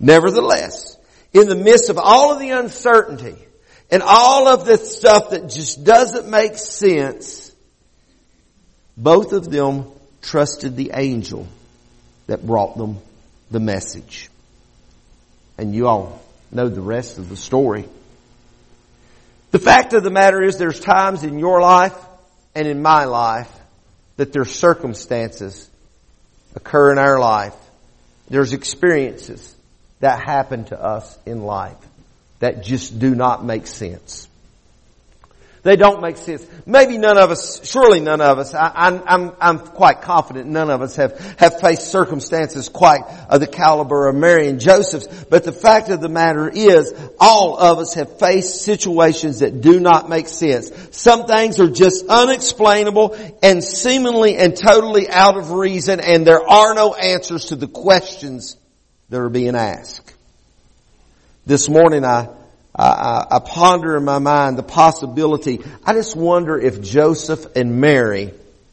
Nevertheless, 0.00 0.96
in 1.32 1.48
the 1.48 1.54
midst 1.54 1.88
of 1.88 1.98
all 1.98 2.32
of 2.32 2.40
the 2.40 2.50
uncertainty 2.50 3.36
and 3.90 4.02
all 4.02 4.48
of 4.48 4.64
the 4.64 4.76
stuff 4.76 5.30
that 5.30 5.48
just 5.48 5.84
doesn't 5.84 6.28
make 6.28 6.56
sense, 6.56 7.52
both 8.96 9.32
of 9.32 9.50
them 9.50 9.86
trusted 10.20 10.76
the 10.76 10.90
angel 10.94 11.46
that 12.26 12.44
brought 12.44 12.76
them 12.76 12.98
the 13.50 13.60
message. 13.60 14.28
And 15.58 15.74
you 15.74 15.86
all 15.86 16.22
know 16.50 16.68
the 16.68 16.80
rest 16.80 17.18
of 17.18 17.28
the 17.28 17.36
story. 17.36 17.88
The 19.52 19.58
fact 19.58 19.92
of 19.92 20.02
the 20.02 20.10
matter 20.10 20.42
is 20.42 20.56
there's 20.56 20.80
times 20.80 21.24
in 21.24 21.38
your 21.38 21.60
life 21.60 21.94
and 22.54 22.66
in 22.66 22.80
my 22.80 23.04
life 23.04 23.52
that 24.16 24.32
there's 24.32 24.50
circumstances 24.50 25.68
occur 26.56 26.90
in 26.90 26.98
our 26.98 27.20
life. 27.20 27.54
There's 28.30 28.54
experiences 28.54 29.54
that 30.00 30.24
happen 30.24 30.64
to 30.66 30.82
us 30.82 31.18
in 31.26 31.42
life 31.42 31.76
that 32.38 32.64
just 32.64 32.98
do 32.98 33.14
not 33.14 33.44
make 33.44 33.66
sense. 33.66 34.26
They 35.64 35.76
don't 35.76 36.02
make 36.02 36.16
sense. 36.16 36.44
Maybe 36.66 36.98
none 36.98 37.16
of 37.16 37.30
us, 37.30 37.64
surely 37.64 38.00
none 38.00 38.20
of 38.20 38.40
us, 38.40 38.52
I, 38.52 38.88
am 38.88 39.02
I'm, 39.06 39.32
I'm 39.40 39.58
quite 39.60 40.02
confident 40.02 40.48
none 40.48 40.70
of 40.70 40.82
us 40.82 40.96
have, 40.96 41.16
have 41.38 41.60
faced 41.60 41.92
circumstances 41.92 42.68
quite 42.68 43.02
of 43.28 43.38
the 43.38 43.46
caliber 43.46 44.08
of 44.08 44.16
Mary 44.16 44.48
and 44.48 44.58
Joseph's, 44.58 45.06
but 45.30 45.44
the 45.44 45.52
fact 45.52 45.88
of 45.90 46.00
the 46.00 46.08
matter 46.08 46.48
is, 46.48 46.92
all 47.20 47.56
of 47.56 47.78
us 47.78 47.94
have 47.94 48.18
faced 48.18 48.62
situations 48.62 49.38
that 49.38 49.60
do 49.60 49.78
not 49.78 50.08
make 50.08 50.26
sense. 50.26 50.72
Some 50.90 51.26
things 51.26 51.60
are 51.60 51.70
just 51.70 52.06
unexplainable 52.08 53.16
and 53.40 53.62
seemingly 53.62 54.36
and 54.36 54.56
totally 54.56 55.08
out 55.08 55.36
of 55.36 55.52
reason 55.52 56.00
and 56.00 56.26
there 56.26 56.42
are 56.42 56.74
no 56.74 56.94
answers 56.94 57.46
to 57.46 57.56
the 57.56 57.68
questions 57.68 58.56
that 59.10 59.20
are 59.20 59.30
being 59.30 59.54
asked. 59.54 60.12
This 61.46 61.68
morning 61.68 62.04
I 62.04 62.28
I, 62.74 63.26
I, 63.30 63.38
ponder 63.38 63.98
in 63.98 64.04
my 64.04 64.18
mind 64.18 64.56
the 64.56 64.62
possibility. 64.62 65.60
I 65.84 65.92
just 65.92 66.16
wonder 66.16 66.58
if 66.58 66.80
Joseph 66.80 67.54
and 67.54 67.82
Mary, 67.82 68.32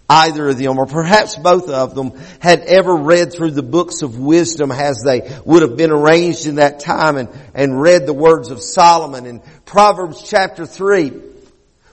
either 0.10 0.48
of 0.48 0.58
them, 0.58 0.78
or 0.78 0.86
perhaps 0.86 1.36
both 1.36 1.70
of 1.70 1.96
them, 1.96 2.14
had 2.40 2.62
ever 2.62 2.96
read 2.96 3.34
through 3.34 3.52
the 3.52 3.64
books 3.64 4.02
of 4.02 4.18
wisdom 4.18 4.72
as 4.72 5.04
they 5.04 5.30
would 5.44 5.64
have 5.64 5.76
been 5.76 5.92
arranged 5.92 6.46
in 6.46 6.56
that 6.56 6.80
time 6.80 7.18
and, 7.18 7.28
and 7.54 7.82
read 7.82 8.06
the 8.06 8.14
words 8.14 8.52
of 8.52 8.62
Solomon 8.62 9.26
in 9.26 9.42
Proverbs 9.66 10.24
chapter 10.26 10.66
3. 10.66 11.12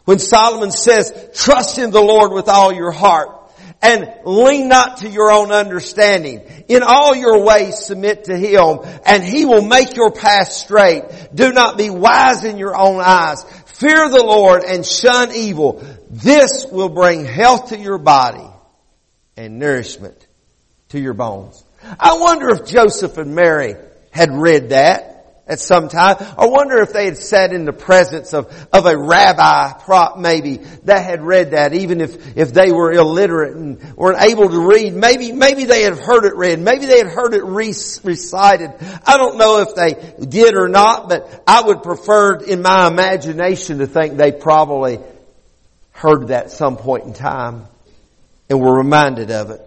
When 0.04 0.20
Solomon 0.20 0.70
says, 0.70 1.30
trust 1.34 1.78
in 1.78 1.90
the 1.90 2.00
Lord 2.00 2.30
with 2.30 2.48
all 2.48 2.72
your 2.72 2.92
heart 2.92 3.35
and 3.82 4.08
lean 4.24 4.68
not 4.68 4.98
to 4.98 5.08
your 5.08 5.30
own 5.30 5.52
understanding. 5.52 6.42
In 6.68 6.82
all 6.82 7.14
your 7.14 7.44
ways 7.44 7.78
submit 7.78 8.24
to 8.24 8.36
Him 8.36 8.80
and 9.04 9.22
He 9.22 9.44
will 9.44 9.62
make 9.62 9.96
your 9.96 10.10
path 10.10 10.48
straight. 10.48 11.04
Do 11.34 11.52
not 11.52 11.76
be 11.76 11.90
wise 11.90 12.44
in 12.44 12.58
your 12.58 12.76
own 12.76 13.00
eyes. 13.00 13.44
Fear 13.66 14.08
the 14.08 14.24
Lord 14.24 14.64
and 14.64 14.84
shun 14.84 15.32
evil. 15.32 15.84
This 16.10 16.66
will 16.70 16.88
bring 16.88 17.24
health 17.24 17.68
to 17.68 17.78
your 17.78 17.98
body 17.98 18.46
and 19.36 19.58
nourishment 19.58 20.26
to 20.88 21.00
your 21.00 21.14
bones. 21.14 21.62
I 22.00 22.18
wonder 22.18 22.48
if 22.50 22.66
Joseph 22.66 23.18
and 23.18 23.34
Mary 23.34 23.74
had 24.10 24.32
read 24.32 24.70
that 24.70 25.15
at 25.46 25.60
some 25.60 25.88
time. 25.88 26.16
I 26.36 26.46
wonder 26.46 26.78
if 26.78 26.92
they 26.92 27.04
had 27.04 27.18
sat 27.18 27.52
in 27.52 27.64
the 27.64 27.72
presence 27.72 28.34
of, 28.34 28.52
of 28.72 28.86
a 28.86 28.96
rabbi, 28.96 29.72
prop 29.72 30.18
maybe, 30.18 30.56
that 30.84 31.04
had 31.04 31.22
read 31.22 31.52
that, 31.52 31.72
even 31.72 32.00
if, 32.00 32.36
if 32.36 32.52
they 32.52 32.72
were 32.72 32.92
illiterate 32.92 33.56
and 33.56 33.96
weren't 33.96 34.20
able 34.20 34.48
to 34.48 34.68
read. 34.68 34.94
Maybe, 34.94 35.32
maybe 35.32 35.64
they 35.64 35.82
had 35.82 35.98
heard 35.98 36.24
it 36.24 36.34
read. 36.36 36.58
Maybe 36.58 36.86
they 36.86 36.98
had 36.98 37.08
heard 37.08 37.34
it 37.34 37.44
re- 37.44 37.74
recited. 38.02 38.72
I 39.06 39.16
don't 39.16 39.38
know 39.38 39.60
if 39.60 39.74
they 39.74 40.26
did 40.26 40.56
or 40.56 40.68
not, 40.68 41.08
but 41.08 41.42
I 41.46 41.62
would 41.62 41.82
prefer 41.82 42.36
in 42.36 42.62
my 42.62 42.88
imagination 42.88 43.78
to 43.78 43.86
think 43.86 44.16
they 44.16 44.32
probably 44.32 44.98
heard 45.92 46.28
that 46.28 46.50
some 46.50 46.76
point 46.76 47.04
in 47.04 47.12
time 47.12 47.66
and 48.50 48.60
were 48.60 48.76
reminded 48.76 49.30
of 49.30 49.50
it. 49.50 49.60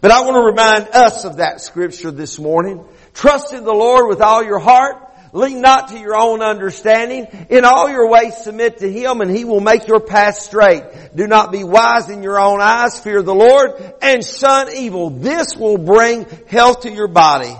But 0.00 0.10
I 0.10 0.22
want 0.22 0.36
to 0.36 0.40
remind 0.40 0.88
us 0.94 1.24
of 1.24 1.36
that 1.36 1.60
scripture 1.60 2.10
this 2.10 2.38
morning. 2.38 2.84
Trust 3.12 3.52
in 3.52 3.64
the 3.64 3.72
Lord 3.72 4.08
with 4.08 4.20
all 4.20 4.42
your 4.42 4.58
heart. 4.58 5.03
Lean 5.34 5.60
not 5.60 5.88
to 5.88 5.98
your 5.98 6.16
own 6.16 6.42
understanding. 6.42 7.26
In 7.50 7.64
all 7.64 7.90
your 7.90 8.08
ways 8.08 8.36
submit 8.36 8.78
to 8.78 8.90
Him 8.90 9.20
and 9.20 9.28
He 9.28 9.44
will 9.44 9.60
make 9.60 9.88
your 9.88 9.98
path 9.98 10.36
straight. 10.36 10.84
Do 11.14 11.26
not 11.26 11.50
be 11.50 11.64
wise 11.64 12.08
in 12.08 12.22
your 12.22 12.40
own 12.40 12.60
eyes. 12.60 13.00
Fear 13.00 13.22
the 13.22 13.34
Lord 13.34 13.72
and 14.00 14.24
shun 14.24 14.72
evil. 14.76 15.10
This 15.10 15.56
will 15.56 15.76
bring 15.76 16.24
health 16.46 16.82
to 16.82 16.90
your 16.90 17.08
body 17.08 17.52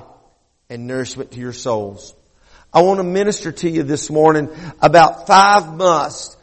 and 0.70 0.86
nourishment 0.86 1.32
to 1.32 1.40
your 1.40 1.52
souls. 1.52 2.14
I 2.72 2.82
want 2.82 2.98
to 2.98 3.04
minister 3.04 3.50
to 3.50 3.68
you 3.68 3.82
this 3.82 4.08
morning 4.08 4.50
about 4.80 5.26
five 5.26 5.74
musts 5.74 6.36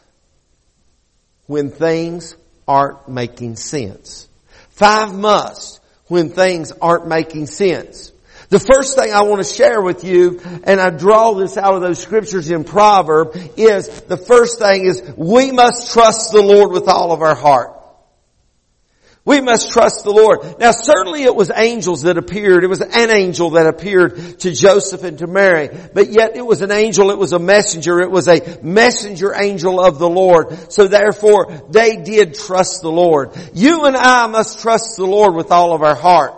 when 1.46 1.70
things 1.72 2.36
aren't 2.68 3.08
making 3.08 3.56
sense. 3.56 4.28
Five 4.72 5.16
musts 5.16 5.80
when 6.08 6.30
things 6.30 6.74
aren't 6.74 7.08
making 7.08 7.48
sense. 7.48 8.12
The 8.52 8.60
first 8.60 8.98
thing 8.98 9.14
I 9.14 9.22
want 9.22 9.42
to 9.42 9.50
share 9.54 9.82
with 9.82 10.04
you, 10.04 10.42
and 10.66 10.82
I 10.82 10.90
draw 10.90 11.32
this 11.36 11.56
out 11.56 11.74
of 11.74 11.82
those 11.82 12.00
scriptures 12.00 12.52
in 12.52 12.66
Proverb, 12.66 13.32
is 13.56 13.88
the 14.02 14.18
first 14.18 14.60
thing 14.60 14.84
is 14.84 15.02
we 15.16 15.54
must 15.54 15.94
trust 15.94 16.34
the 16.34 16.42
Lord 16.42 16.74
with 16.74 16.90
all 16.90 17.14
of 17.14 17.22
our 17.22 17.34
heart. 17.34 17.78
We 19.24 19.40
must 19.40 19.72
trust 19.72 20.04
the 20.04 20.12
Lord. 20.12 20.60
Now 20.60 20.72
certainly 20.72 21.24
it 21.24 21.34
was 21.34 21.50
angels 21.56 22.02
that 22.02 22.18
appeared. 22.18 22.66
It 22.66 22.68
was 22.68 22.82
an 22.82 23.10
angel 23.10 23.52
that 23.52 23.68
appeared 23.68 24.40
to 24.40 24.52
Joseph 24.52 25.06
and 25.06 25.18
to 25.20 25.28
Mary. 25.28 25.70
But 25.94 26.10
yet 26.10 26.36
it 26.36 26.46
was 26.46 26.62
an 26.62 26.72
angel, 26.72 27.10
it 27.12 27.18
was 27.18 27.32
a 27.32 27.40
messenger, 27.40 28.02
it 28.02 28.12
was 28.12 28.28
a 28.28 28.60
messenger 28.62 29.34
angel 29.34 29.80
of 29.80 29.98
the 29.98 30.10
Lord. 30.10 30.74
So 30.74 30.88
therefore 30.90 31.68
they 31.70 32.04
did 32.04 32.34
trust 32.34 32.82
the 32.82 32.92
Lord. 32.92 33.30
You 33.54 33.86
and 33.86 33.96
I 33.96 34.28
must 34.28 34.60
trust 34.60 34.98
the 34.98 35.06
Lord 35.06 35.36
with 35.36 35.54
all 35.54 35.74
of 35.74 35.84
our 35.84 35.96
heart. 35.96 36.34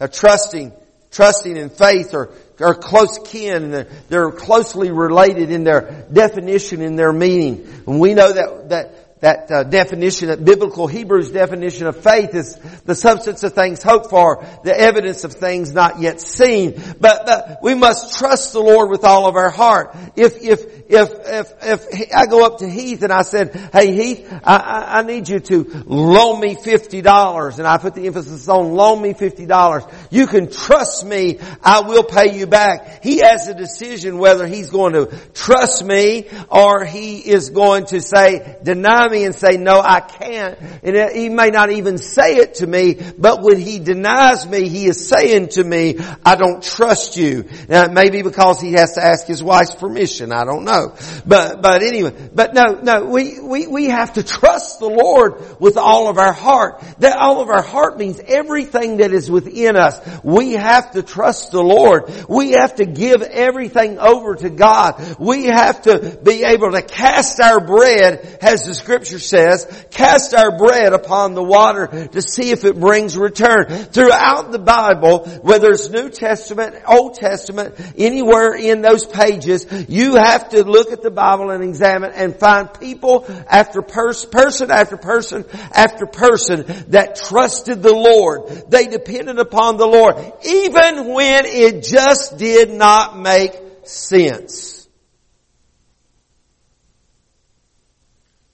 Now 0.00 0.08
trusting 0.08 0.72
trusting 1.10 1.56
in 1.56 1.70
faith 1.70 2.14
or 2.14 2.30
are 2.60 2.74
close 2.74 3.18
kin. 3.24 3.70
They're, 3.70 3.88
they're 4.08 4.30
closely 4.30 4.90
related 4.90 5.50
in 5.50 5.64
their 5.64 6.06
definition, 6.12 6.80
in 6.80 6.96
their 6.96 7.12
meaning. 7.12 7.66
And 7.86 8.00
we 8.00 8.14
know 8.14 8.32
that, 8.32 8.68
that 8.70 9.08
that 9.20 9.50
uh, 9.50 9.64
definition, 9.64 10.28
that 10.28 10.44
biblical 10.44 10.86
Hebrews 10.86 11.30
definition 11.30 11.86
of 11.86 12.02
faith 12.02 12.34
is 12.34 12.54
the 12.84 12.94
substance 12.94 13.42
of 13.42 13.52
things 13.52 13.82
hoped 13.82 14.10
for, 14.10 14.46
the 14.64 14.78
evidence 14.78 15.24
of 15.24 15.32
things 15.32 15.72
not 15.72 16.00
yet 16.00 16.20
seen. 16.20 16.80
But, 17.00 17.26
but 17.26 17.58
we 17.62 17.74
must 17.74 18.18
trust 18.18 18.52
the 18.52 18.60
Lord 18.60 18.90
with 18.90 19.04
all 19.04 19.26
of 19.26 19.36
our 19.36 19.50
heart. 19.50 19.96
If, 20.16 20.42
if, 20.42 20.77
if, 20.88 21.10
if, 21.26 21.52
if 21.92 22.14
I 22.14 22.26
go 22.26 22.46
up 22.46 22.58
to 22.58 22.68
Heath 22.68 23.02
and 23.02 23.12
I 23.12 23.22
said, 23.22 23.54
hey 23.72 23.92
Heath, 23.92 24.32
I, 24.42 24.56
I, 24.56 24.98
I 24.98 25.02
need 25.02 25.28
you 25.28 25.38
to 25.38 25.84
loan 25.86 26.40
me 26.40 26.56
$50 26.56 27.58
and 27.58 27.66
I 27.66 27.76
put 27.76 27.94
the 27.94 28.06
emphasis 28.06 28.48
on 28.48 28.72
loan 28.72 29.02
me 29.02 29.12
$50. 29.12 29.92
You 30.10 30.26
can 30.26 30.50
trust 30.50 31.04
me, 31.04 31.38
I 31.62 31.80
will 31.80 32.04
pay 32.04 32.38
you 32.38 32.46
back. 32.46 33.04
He 33.04 33.18
has 33.18 33.48
a 33.48 33.54
decision 33.54 34.18
whether 34.18 34.46
he's 34.46 34.70
going 34.70 34.94
to 34.94 35.14
trust 35.34 35.84
me 35.84 36.26
or 36.50 36.84
he 36.84 37.18
is 37.18 37.50
going 37.50 37.86
to 37.86 38.00
say, 38.00 38.56
deny 38.62 39.08
me 39.08 39.24
and 39.24 39.34
say, 39.34 39.58
no, 39.58 39.80
I 39.80 40.00
can't. 40.00 40.58
And 40.82 41.12
he 41.12 41.28
may 41.28 41.50
not 41.50 41.70
even 41.70 41.98
say 41.98 42.36
it 42.36 42.54
to 42.56 42.66
me, 42.66 42.96
but 43.18 43.42
when 43.42 43.60
he 43.60 43.78
denies 43.78 44.46
me, 44.46 44.68
he 44.68 44.86
is 44.86 45.06
saying 45.06 45.48
to 45.50 45.64
me, 45.64 45.98
I 46.24 46.34
don't 46.36 46.62
trust 46.62 47.18
you. 47.18 47.44
Now 47.68 47.84
it 47.84 47.92
may 47.92 48.08
be 48.08 48.22
because 48.22 48.58
he 48.58 48.72
has 48.72 48.94
to 48.94 49.04
ask 49.04 49.26
his 49.26 49.42
wife's 49.42 49.74
permission. 49.74 50.32
I 50.32 50.44
don't 50.44 50.64
know. 50.64 50.77
But, 51.26 51.62
but 51.62 51.82
anyway, 51.82 52.30
but 52.34 52.54
no, 52.54 52.80
no, 52.82 53.04
we, 53.06 53.40
we, 53.40 53.66
we 53.66 53.86
have 53.86 54.14
to 54.14 54.22
trust 54.38 54.80
the 54.80 54.88
Lord 54.88 55.60
with 55.60 55.76
all 55.76 56.08
of 56.08 56.18
our 56.18 56.32
heart. 56.32 56.82
That 56.98 57.16
all 57.16 57.40
of 57.40 57.48
our 57.48 57.62
heart 57.62 57.98
means 57.98 58.20
everything 58.26 58.98
that 58.98 59.12
is 59.12 59.30
within 59.30 59.76
us. 59.76 59.98
We 60.22 60.52
have 60.52 60.92
to 60.92 61.02
trust 61.02 61.52
the 61.52 61.62
Lord. 61.62 62.12
We 62.28 62.52
have 62.52 62.76
to 62.76 62.86
give 62.86 63.22
everything 63.22 63.98
over 63.98 64.34
to 64.36 64.50
God. 64.50 65.16
We 65.18 65.46
have 65.46 65.82
to 65.82 66.18
be 66.22 66.44
able 66.44 66.72
to 66.72 66.82
cast 66.82 67.40
our 67.40 67.64
bread, 67.64 68.38
as 68.42 68.64
the 68.66 68.74
scripture 68.74 68.98
scripture 68.98 69.18
says, 69.18 69.86
cast 69.90 70.34
our 70.34 70.56
bread 70.56 70.92
upon 70.92 71.34
the 71.34 71.42
water 71.42 72.08
to 72.08 72.22
see 72.22 72.50
if 72.50 72.64
it 72.64 72.78
brings 72.78 73.16
return. 73.16 73.66
Throughout 73.66 74.50
the 74.50 74.58
Bible, 74.58 75.26
whether 75.42 75.70
it's 75.70 75.88
New 75.90 76.10
Testament, 76.10 76.76
Old 76.86 77.14
Testament, 77.14 77.74
anywhere 77.96 78.54
in 78.54 78.82
those 78.82 79.06
pages, 79.06 79.66
you 79.88 80.16
have 80.16 80.48
to 80.50 80.64
look 80.68 80.92
at 80.92 81.02
the 81.02 81.10
Bible 81.10 81.50
and 81.50 81.64
examine 81.64 82.12
and 82.12 82.36
find 82.36 82.72
people 82.78 83.26
after 83.48 83.82
pers- 83.82 84.24
person 84.24 84.70
after 84.70 84.96
person 84.96 85.44
after 85.72 86.06
person 86.06 86.64
that 86.88 87.16
trusted 87.16 87.82
the 87.82 87.94
Lord. 87.94 88.70
They 88.70 88.86
depended 88.86 89.38
upon 89.38 89.76
the 89.76 89.86
Lord, 89.86 90.16
even 90.44 91.12
when 91.12 91.44
it 91.46 91.82
just 91.82 92.38
did 92.38 92.70
not 92.70 93.18
make 93.18 93.52
sense. 93.84 94.86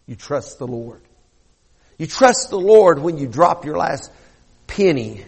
You 0.07 0.17
trust 0.17 0.59
the 0.59 0.67
Lord. 0.67 1.01
You 1.99 2.07
trust 2.07 2.51
the 2.51 2.59
Lord 2.59 2.99
when 2.99 3.19
you 3.19 3.27
drop 3.27 3.65
your 3.65 3.77
last 3.77 4.11
penny. 4.67 5.25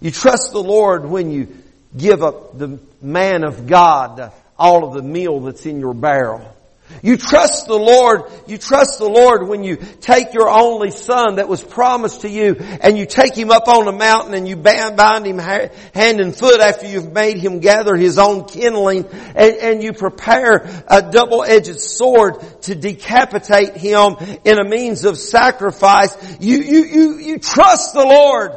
You 0.00 0.10
trust 0.10 0.52
the 0.52 0.62
Lord 0.62 1.04
when 1.06 1.30
you 1.30 1.48
give 1.96 2.22
up 2.22 2.58
the 2.58 2.78
man 3.00 3.44
of 3.44 3.66
God 3.66 4.32
all 4.58 4.84
of 4.84 4.94
the 4.94 5.02
meal 5.02 5.40
that's 5.40 5.66
in 5.66 5.80
your 5.80 5.94
barrel. 5.94 6.54
You 7.02 7.16
trust 7.16 7.66
the 7.66 7.78
Lord, 7.78 8.30
you 8.46 8.58
trust 8.58 8.98
the 8.98 9.08
Lord 9.08 9.48
when 9.48 9.64
you 9.64 9.76
take 9.76 10.34
your 10.34 10.50
only 10.50 10.90
son 10.90 11.36
that 11.36 11.48
was 11.48 11.62
promised 11.62 12.20
to 12.22 12.28
you 12.28 12.56
and 12.56 12.96
you 12.96 13.06
take 13.06 13.34
him 13.34 13.50
up 13.50 13.68
on 13.68 13.88
a 13.88 13.92
mountain 13.92 14.34
and 14.34 14.46
you 14.46 14.56
bind 14.56 15.26
him 15.26 15.38
hand 15.38 16.20
and 16.20 16.36
foot 16.36 16.60
after 16.60 16.86
you've 16.86 17.12
made 17.12 17.38
him 17.38 17.60
gather 17.60 17.96
his 17.96 18.18
own 18.18 18.44
kindling 18.44 19.06
and, 19.06 19.56
and 19.56 19.82
you 19.82 19.92
prepare 19.92 20.84
a 20.86 21.10
double-edged 21.10 21.80
sword 21.80 22.34
to 22.62 22.74
decapitate 22.74 23.76
him 23.76 24.16
in 24.44 24.58
a 24.58 24.64
means 24.64 25.04
of 25.04 25.18
sacrifice. 25.18 26.14
You, 26.38 26.58
you, 26.58 26.84
you, 26.84 27.18
you 27.18 27.38
trust 27.38 27.94
the 27.94 28.04
Lord 28.04 28.52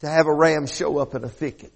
to 0.00 0.08
have 0.08 0.26
a 0.26 0.34
ram 0.34 0.66
show 0.66 0.98
up 0.98 1.14
in 1.14 1.22
a 1.22 1.28
thicket. 1.28 1.72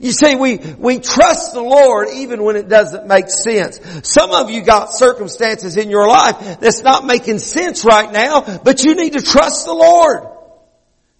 You 0.00 0.12
see, 0.12 0.36
we, 0.36 0.56
we 0.56 0.98
trust 0.98 1.52
the 1.52 1.62
Lord 1.62 2.08
even 2.14 2.42
when 2.42 2.56
it 2.56 2.68
doesn't 2.68 3.06
make 3.06 3.28
sense. 3.28 3.80
Some 4.08 4.30
of 4.30 4.50
you 4.50 4.62
got 4.62 4.92
circumstances 4.92 5.76
in 5.76 5.90
your 5.90 6.08
life 6.08 6.60
that's 6.60 6.82
not 6.82 7.04
making 7.04 7.38
sense 7.38 7.84
right 7.84 8.12
now, 8.12 8.58
but 8.58 8.84
you 8.84 8.94
need 8.94 9.12
to 9.14 9.22
trust 9.22 9.66
the 9.66 9.74
Lord. 9.74 10.28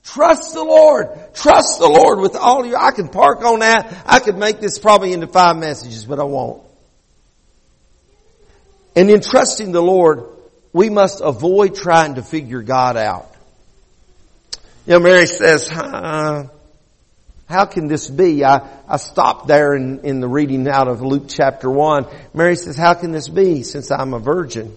Trust 0.04 0.54
the 0.54 0.64
Lord. 0.64 1.08
Trust 1.35 1.78
the 1.78 1.88
Lord 1.88 2.18
with 2.18 2.35
all 2.35 2.66
your, 2.66 2.78
I 2.78 2.90
can 2.90 3.08
park 3.08 3.42
on 3.44 3.61
that. 3.61 4.02
I 4.06 4.18
could 4.18 4.37
make 4.37 4.61
this 4.61 4.78
probably 4.78 5.12
into 5.12 5.26
five 5.26 5.56
messages, 5.56 6.04
but 6.04 6.18
I 6.18 6.24
won't. 6.24 6.62
And 8.96 9.08
in 9.11 9.20
trusting 9.20 9.72
the 9.72 9.82
Lord, 9.82 10.24
we 10.72 10.90
must 10.90 11.20
avoid 11.22 11.74
trying 11.74 12.16
to 12.16 12.22
figure 12.22 12.62
God 12.62 12.96
out. 12.96 13.28
You 14.87 14.94
know, 14.94 15.00
Mary 15.00 15.26
says, 15.26 15.68
how 17.48 17.66
can 17.66 17.87
this 17.87 18.09
be? 18.09 18.44
I, 18.44 18.68
I 18.88 18.96
stopped 18.96 19.46
there 19.46 19.74
in, 19.74 20.00
in 20.00 20.20
the 20.20 20.28
reading 20.28 20.66
out 20.68 20.88
of 20.88 21.02
Luke 21.02 21.24
chapter 21.28 21.70
1. 21.70 22.07
Mary 22.35 22.57
says, 22.57 22.76
how 22.76 22.94
can 22.94 23.12
this 23.12 23.28
be 23.28 23.62
since 23.62 23.90
I'm 23.90 24.14
a 24.14 24.18
virgin? 24.18 24.76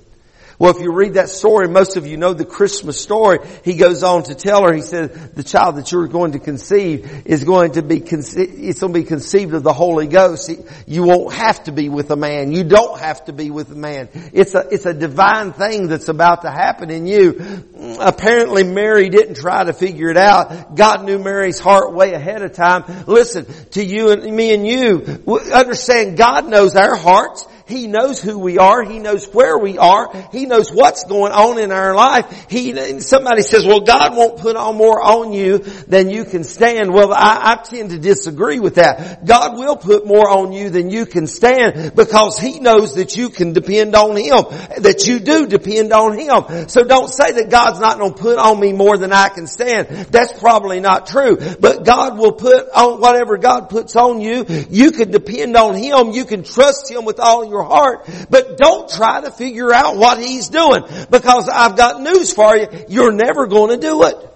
Well, 0.57 0.75
if 0.75 0.81
you 0.81 0.93
read 0.93 1.15
that 1.15 1.29
story, 1.29 1.67
most 1.67 1.97
of 1.97 2.07
you 2.07 2.15
know 2.15 2.33
the 2.33 2.45
Christmas 2.45 2.99
story. 2.99 3.39
He 3.63 3.75
goes 3.75 4.03
on 4.03 4.23
to 4.23 4.35
tell 4.35 4.63
her, 4.63 4.73
he 4.73 4.81
said, 4.81 5.35
the 5.35 5.43
child 5.43 5.75
that 5.75 5.91
you're 5.91 6.07
going 6.07 6.31
to 6.31 6.39
conceive 6.39 7.23
is 7.25 7.43
going 7.43 7.73
to 7.73 7.81
be, 7.81 7.97
it's 7.97 8.79
going 8.79 8.93
to 8.93 8.99
be 8.99 9.03
conceived 9.03 9.53
of 9.53 9.63
the 9.63 9.73
Holy 9.73 10.07
Ghost. 10.07 10.49
You 10.87 11.03
won't 11.03 11.33
have 11.33 11.65
to 11.65 11.71
be 11.71 11.89
with 11.89 12.09
a 12.11 12.15
man. 12.15 12.53
You 12.53 12.63
don't 12.63 12.99
have 12.99 13.25
to 13.25 13.33
be 13.33 13.51
with 13.51 13.71
a 13.71 13.75
man. 13.75 14.09
It's 14.31 14.55
a, 14.55 14.67
it's 14.71 14.85
a 14.85 14.93
divine 14.93 15.51
thing 15.51 15.87
that's 15.87 16.07
about 16.07 16.43
to 16.43 16.51
happen 16.51 16.89
in 16.89 17.05
you. 17.05 17.65
Apparently 17.99 18.63
Mary 18.63 19.09
didn't 19.09 19.35
try 19.35 19.63
to 19.63 19.73
figure 19.73 20.09
it 20.09 20.17
out. 20.17 20.75
God 20.75 21.03
knew 21.03 21.19
Mary's 21.19 21.59
heart 21.59 21.93
way 21.93 22.13
ahead 22.13 22.41
of 22.41 22.53
time. 22.53 22.83
Listen, 23.07 23.45
to 23.71 23.83
you 23.83 24.11
and 24.11 24.23
me 24.23 24.53
and 24.53 24.65
you, 24.65 25.21
understand 25.53 26.17
God 26.17 26.47
knows 26.47 26.75
our 26.75 26.95
hearts. 26.95 27.45
He 27.67 27.87
knows 27.87 28.21
who 28.21 28.37
we 28.37 28.59
are. 28.59 28.83
He 28.83 28.99
knows 28.99 29.27
where 29.33 29.57
we 29.57 29.77
are. 29.77 30.11
He 30.31 30.45
knows 30.45 30.71
what's 30.71 31.05
going 31.05 31.31
on 31.31 31.57
in 31.57 31.71
our 31.71 31.95
life. 31.95 32.45
He, 32.49 32.99
somebody 32.99 33.41
says, 33.41 33.65
well, 33.65 33.81
God 33.81 34.15
won't 34.15 34.39
put 34.39 34.55
on 34.55 34.77
more 34.77 35.01
on 35.01 35.33
you 35.33 35.57
than 35.57 36.09
you 36.09 36.25
can 36.25 36.43
stand. 36.43 36.93
Well, 36.93 37.11
I, 37.11 37.53
I 37.53 37.63
tend 37.63 37.89
to 37.89 37.97
disagree 37.97 38.59
with 38.59 38.75
that. 38.75 39.25
God 39.25 39.57
will 39.57 39.77
put 39.77 40.05
more 40.05 40.29
on 40.29 40.51
you 40.51 40.69
than 40.69 40.91
you 40.91 41.07
can 41.07 41.25
stand 41.25 41.95
because 41.95 42.37
He 42.37 42.59
knows 42.59 42.95
that 42.95 43.15
you 43.15 43.29
can 43.29 43.53
depend 43.53 43.95
on 43.95 44.15
Him, 44.15 44.43
that 44.83 45.07
you 45.07 45.19
do 45.19 45.47
depend 45.47 45.91
on 45.91 46.17
Him. 46.17 46.69
So 46.69 46.83
don't 46.83 47.09
say 47.09 47.31
that 47.31 47.49
God's 47.49 47.79
not 47.79 47.97
going 47.97 48.13
to 48.13 48.19
put 48.19 48.37
on 48.37 48.59
me 48.59 48.73
more 48.73 48.97
than 48.97 49.11
I 49.11 49.29
can 49.29 49.47
stand. 49.47 49.87
That's 50.11 50.37
probably 50.39 50.79
not 50.79 51.07
true. 51.07 51.37
But 51.59 51.83
God 51.83 52.17
will 52.17 52.33
put 52.33 52.69
on 52.69 53.01
whatever 53.01 53.37
God 53.37 53.69
puts 53.69 53.95
on 53.95 54.21
you. 54.21 54.45
You 54.69 54.91
can 54.91 55.09
depend 55.09 55.55
on 55.55 55.75
Him. 55.75 56.11
You 56.11 56.25
can 56.25 56.43
trust 56.43 56.91
Him 56.91 57.05
with 57.05 57.19
all 57.19 57.45
your 57.45 57.54
your 57.55 57.63
heart, 57.63 58.09
but 58.29 58.57
don't 58.57 58.89
try 58.89 59.21
to 59.21 59.31
figure 59.31 59.71
out 59.71 59.95
what 59.95 60.19
He's 60.19 60.49
doing 60.49 60.83
because 61.09 61.47
I've 61.47 61.77
got 61.77 62.01
news 62.01 62.33
for 62.33 62.55
you. 62.55 62.67
You're 62.89 63.13
never 63.13 63.47
going 63.47 63.69
to 63.69 63.77
do 63.77 64.03
it. 64.03 64.34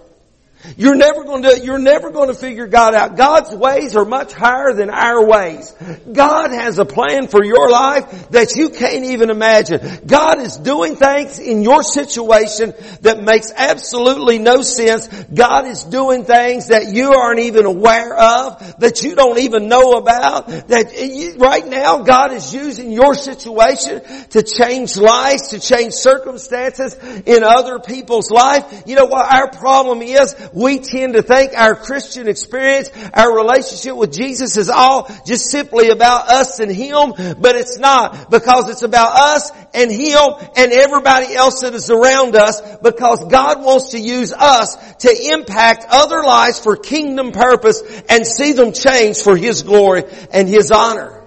You're 0.76 0.96
never 0.96 1.24
going 1.24 1.42
to, 1.44 1.60
you're 1.60 1.78
never 1.78 2.10
going 2.10 2.28
to 2.28 2.34
figure 2.34 2.66
God 2.66 2.94
out. 2.94 3.16
God's 3.16 3.54
ways 3.54 3.96
are 3.96 4.04
much 4.04 4.32
higher 4.32 4.74
than 4.74 4.90
our 4.90 5.24
ways. 5.24 5.74
God 6.12 6.50
has 6.50 6.78
a 6.78 6.84
plan 6.84 7.28
for 7.28 7.42
your 7.42 7.70
life 7.70 8.28
that 8.30 8.54
you 8.56 8.68
can't 8.68 9.04
even 9.04 9.30
imagine. 9.30 9.80
God 10.06 10.38
is 10.40 10.58
doing 10.58 10.96
things 10.96 11.38
in 11.38 11.62
your 11.62 11.82
situation 11.82 12.74
that 13.00 13.22
makes 13.22 13.52
absolutely 13.56 14.38
no 14.38 14.60
sense. 14.60 15.08
God 15.32 15.66
is 15.66 15.82
doing 15.84 16.24
things 16.24 16.68
that 16.68 16.92
you 16.92 17.14
aren't 17.14 17.40
even 17.40 17.64
aware 17.64 18.14
of, 18.14 18.80
that 18.80 19.02
you 19.02 19.14
don't 19.14 19.38
even 19.38 19.68
know 19.68 19.92
about, 19.92 20.48
that 20.68 20.92
you, 20.94 21.36
right 21.38 21.66
now 21.66 22.02
God 22.02 22.32
is 22.32 22.52
using 22.52 22.92
your 22.92 23.14
situation 23.14 24.02
to 24.30 24.42
change 24.42 24.98
lives, 24.98 25.48
to 25.48 25.60
change 25.60 25.94
circumstances 25.94 26.94
in 27.24 27.44
other 27.44 27.78
people's 27.78 28.30
life. 28.30 28.82
You 28.86 28.96
know 28.96 29.06
what 29.06 29.32
our 29.32 29.50
problem 29.50 30.02
is? 30.02 30.34
We 30.52 30.78
tend 30.78 31.14
to 31.14 31.22
think 31.22 31.52
our 31.56 31.74
Christian 31.74 32.28
experience, 32.28 32.90
our 33.14 33.34
relationship 33.34 33.96
with 33.96 34.12
Jesus 34.12 34.56
is 34.56 34.70
all 34.70 35.10
just 35.26 35.50
simply 35.50 35.90
about 35.90 36.28
us 36.28 36.60
and 36.60 36.70
Him, 36.70 37.12
but 37.38 37.56
it's 37.56 37.78
not 37.78 38.30
because 38.30 38.68
it's 38.68 38.82
about 38.82 39.12
us 39.16 39.50
and 39.74 39.90
Him 39.90 40.18
and 40.56 40.72
everybody 40.72 41.34
else 41.34 41.60
that 41.60 41.74
is 41.74 41.90
around 41.90 42.36
us 42.36 42.60
because 42.78 43.24
God 43.26 43.62
wants 43.62 43.90
to 43.90 43.98
use 43.98 44.32
us 44.32 44.76
to 44.96 45.32
impact 45.32 45.86
other 45.90 46.22
lives 46.22 46.58
for 46.58 46.76
kingdom 46.76 47.32
purpose 47.32 47.80
and 48.08 48.26
see 48.26 48.52
them 48.52 48.72
change 48.72 49.22
for 49.22 49.36
His 49.36 49.62
glory 49.62 50.04
and 50.32 50.48
His 50.48 50.70
honor. 50.70 51.22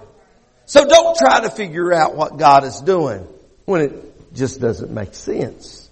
So 0.66 0.86
don't 0.86 1.16
try 1.16 1.40
to 1.40 1.50
figure 1.50 1.92
out 1.92 2.14
what 2.14 2.36
God 2.38 2.64
is 2.64 2.80
doing 2.80 3.26
when 3.64 3.82
it 3.82 4.34
just 4.34 4.60
doesn't 4.60 4.90
make 4.90 5.14
sense 5.14 5.83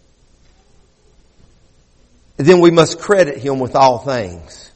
then 2.37 2.61
we 2.61 2.71
must 2.71 2.99
credit 2.99 3.38
Him 3.38 3.59
with 3.59 3.77
all 3.77 3.99
things. 3.99 4.71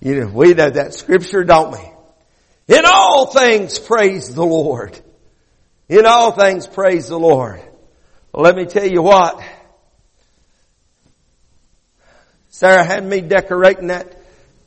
You 0.00 0.20
know, 0.20 0.26
we 0.28 0.54
know 0.54 0.70
that 0.70 0.94
scripture, 0.94 1.44
don't 1.44 1.72
we? 1.72 2.74
In 2.74 2.84
all 2.86 3.26
things 3.26 3.78
praise 3.78 4.34
the 4.34 4.44
Lord. 4.44 4.98
In 5.88 6.06
all 6.06 6.32
things 6.32 6.66
praise 6.66 7.08
the 7.08 7.18
Lord. 7.18 7.60
Well, 8.32 8.44
let 8.44 8.54
me 8.54 8.64
tell 8.64 8.86
you 8.86 9.02
what. 9.02 9.42
Sarah 12.50 12.84
had 12.84 13.04
me 13.04 13.20
decorating 13.20 13.88
that 13.88 14.20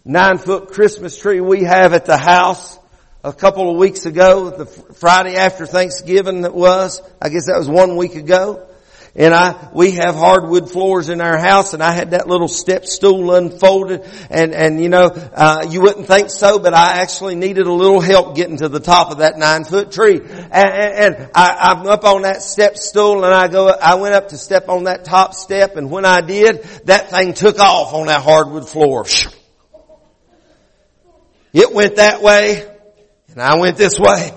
nine 0.04 0.38
foot 0.38 0.70
Christmas 0.70 1.18
tree 1.18 1.40
we 1.40 1.64
have 1.64 1.94
at 1.94 2.06
the 2.06 2.18
house 2.18 2.78
a 3.24 3.32
couple 3.32 3.70
of 3.70 3.78
weeks 3.78 4.06
ago, 4.06 4.50
the 4.50 4.66
Friday 4.66 5.36
after 5.36 5.66
Thanksgiving 5.66 6.42
that 6.42 6.54
was. 6.54 7.02
I 7.22 7.30
guess 7.30 7.46
that 7.46 7.58
was 7.58 7.70
one 7.70 7.96
week 7.96 8.16
ago. 8.16 8.68
And 9.16 9.32
I, 9.32 9.70
we 9.74 9.92
have 9.92 10.16
hardwood 10.16 10.72
floors 10.72 11.10
in 11.10 11.22
our 11.22 11.38
house 11.38 11.76
and 11.76 11.84
I 11.84 11.92
had 11.92 12.12
that 12.12 12.28
little 12.28 12.48
step 12.48 12.84
stool 12.84 13.36
unfolded 13.36 14.10
and, 14.32 14.56
and 14.56 14.82
you 14.82 14.90
know, 14.90 15.06
uh, 15.06 15.68
you 15.70 15.82
wouldn't 15.82 16.08
think 16.08 16.32
so, 16.32 16.58
but 16.58 16.74
I 16.74 16.98
actually 16.98 17.36
needed 17.36 17.68
a 17.68 17.72
little 17.72 18.02
help 18.02 18.36
getting 18.36 18.58
to 18.58 18.70
the 18.70 18.80
top 18.80 19.12
of 19.12 19.20
that 19.20 19.38
nine 19.38 19.66
foot 19.66 19.92
tree. 19.92 20.20
And, 20.20 20.52
and, 20.52 21.30
I, 21.36 21.76
I'm 21.76 21.86
up 21.86 22.06
on 22.06 22.24
that 22.24 22.42
step 22.42 22.76
stool 22.76 23.24
and 23.24 23.32
I 23.32 23.48
go, 23.50 23.70
I 23.70 23.96
went 23.96 24.16
up 24.16 24.30
to 24.30 24.38
step 24.38 24.68
on 24.68 24.86
that 24.86 25.06
top 25.06 25.36
step 25.36 25.76
and 25.76 25.92
when 25.92 26.06
I 26.06 26.22
did, 26.22 26.64
that 26.86 27.12
thing 27.12 27.36
took 27.36 27.60
off 27.60 27.94
on 27.94 28.08
that 28.08 28.24
hardwood 28.24 28.68
floor. 28.68 29.06
It 31.54 31.72
went 31.72 31.98
that 31.98 32.24
way 32.24 32.68
and 33.30 33.40
I 33.40 33.60
went 33.60 33.78
this 33.78 34.00
way. 34.00 34.32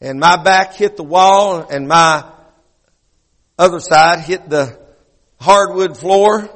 And 0.00 0.20
my 0.20 0.40
back 0.40 0.74
hit 0.74 0.96
the 0.96 1.02
wall 1.02 1.66
and 1.68 1.88
my 1.88 2.35
other 3.58 3.80
side 3.80 4.20
hit 4.20 4.48
the 4.48 4.78
hardwood 5.40 5.96
floor 5.96 6.48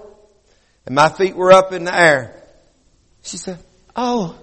and 0.87 0.95
my 0.95 1.09
feet 1.09 1.37
were 1.37 1.53
up 1.53 1.73
in 1.73 1.85
the 1.85 1.97
air. 1.97 2.43
She 3.23 3.37
said, 3.37 3.59
Oh, 3.95 4.39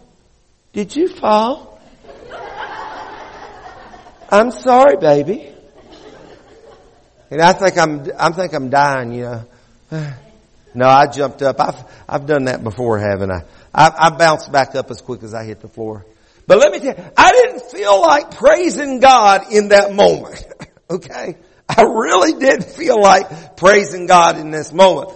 did 0.73 0.95
you 0.95 1.07
fall? 1.07 1.79
I'm 4.29 4.51
sorry, 4.51 4.97
baby. 4.97 5.53
And 7.29 7.41
I 7.41 7.53
think 7.53 7.77
I'm, 7.77 8.07
I 8.17 8.31
think 8.31 8.53
I'm 8.53 8.69
dying, 8.69 9.13
you 9.13 9.23
know. 9.23 9.45
No, 10.75 10.85
I 10.85 11.07
jumped 11.07 11.41
up. 11.41 11.59
I've, 11.59 11.83
I've 12.07 12.25
done 12.27 12.43
that 12.43 12.63
before, 12.63 12.99
haven't 12.99 13.31
I? 13.31 13.45
I? 13.73 13.91
I 13.97 14.09
bounced 14.11 14.51
back 14.51 14.75
up 14.75 14.91
as 14.91 15.01
quick 15.01 15.23
as 15.23 15.33
I 15.33 15.43
hit 15.43 15.59
the 15.59 15.67
floor. 15.67 16.05
But 16.45 16.59
let 16.59 16.71
me 16.71 16.79
tell 16.79 16.95
you, 16.95 17.11
I 17.17 17.31
didn't 17.31 17.71
feel 17.71 17.99
like 17.99 18.37
praising 18.37 18.99
God 18.99 19.51
in 19.51 19.69
that 19.69 19.95
moment. 19.95 20.45
okay? 20.89 21.37
I 21.77 21.83
really 21.83 22.39
did 22.39 22.63
feel 22.63 23.01
like 23.01 23.57
praising 23.57 24.07
God 24.07 24.37
in 24.37 24.51
this 24.51 24.71
moment. 24.71 25.11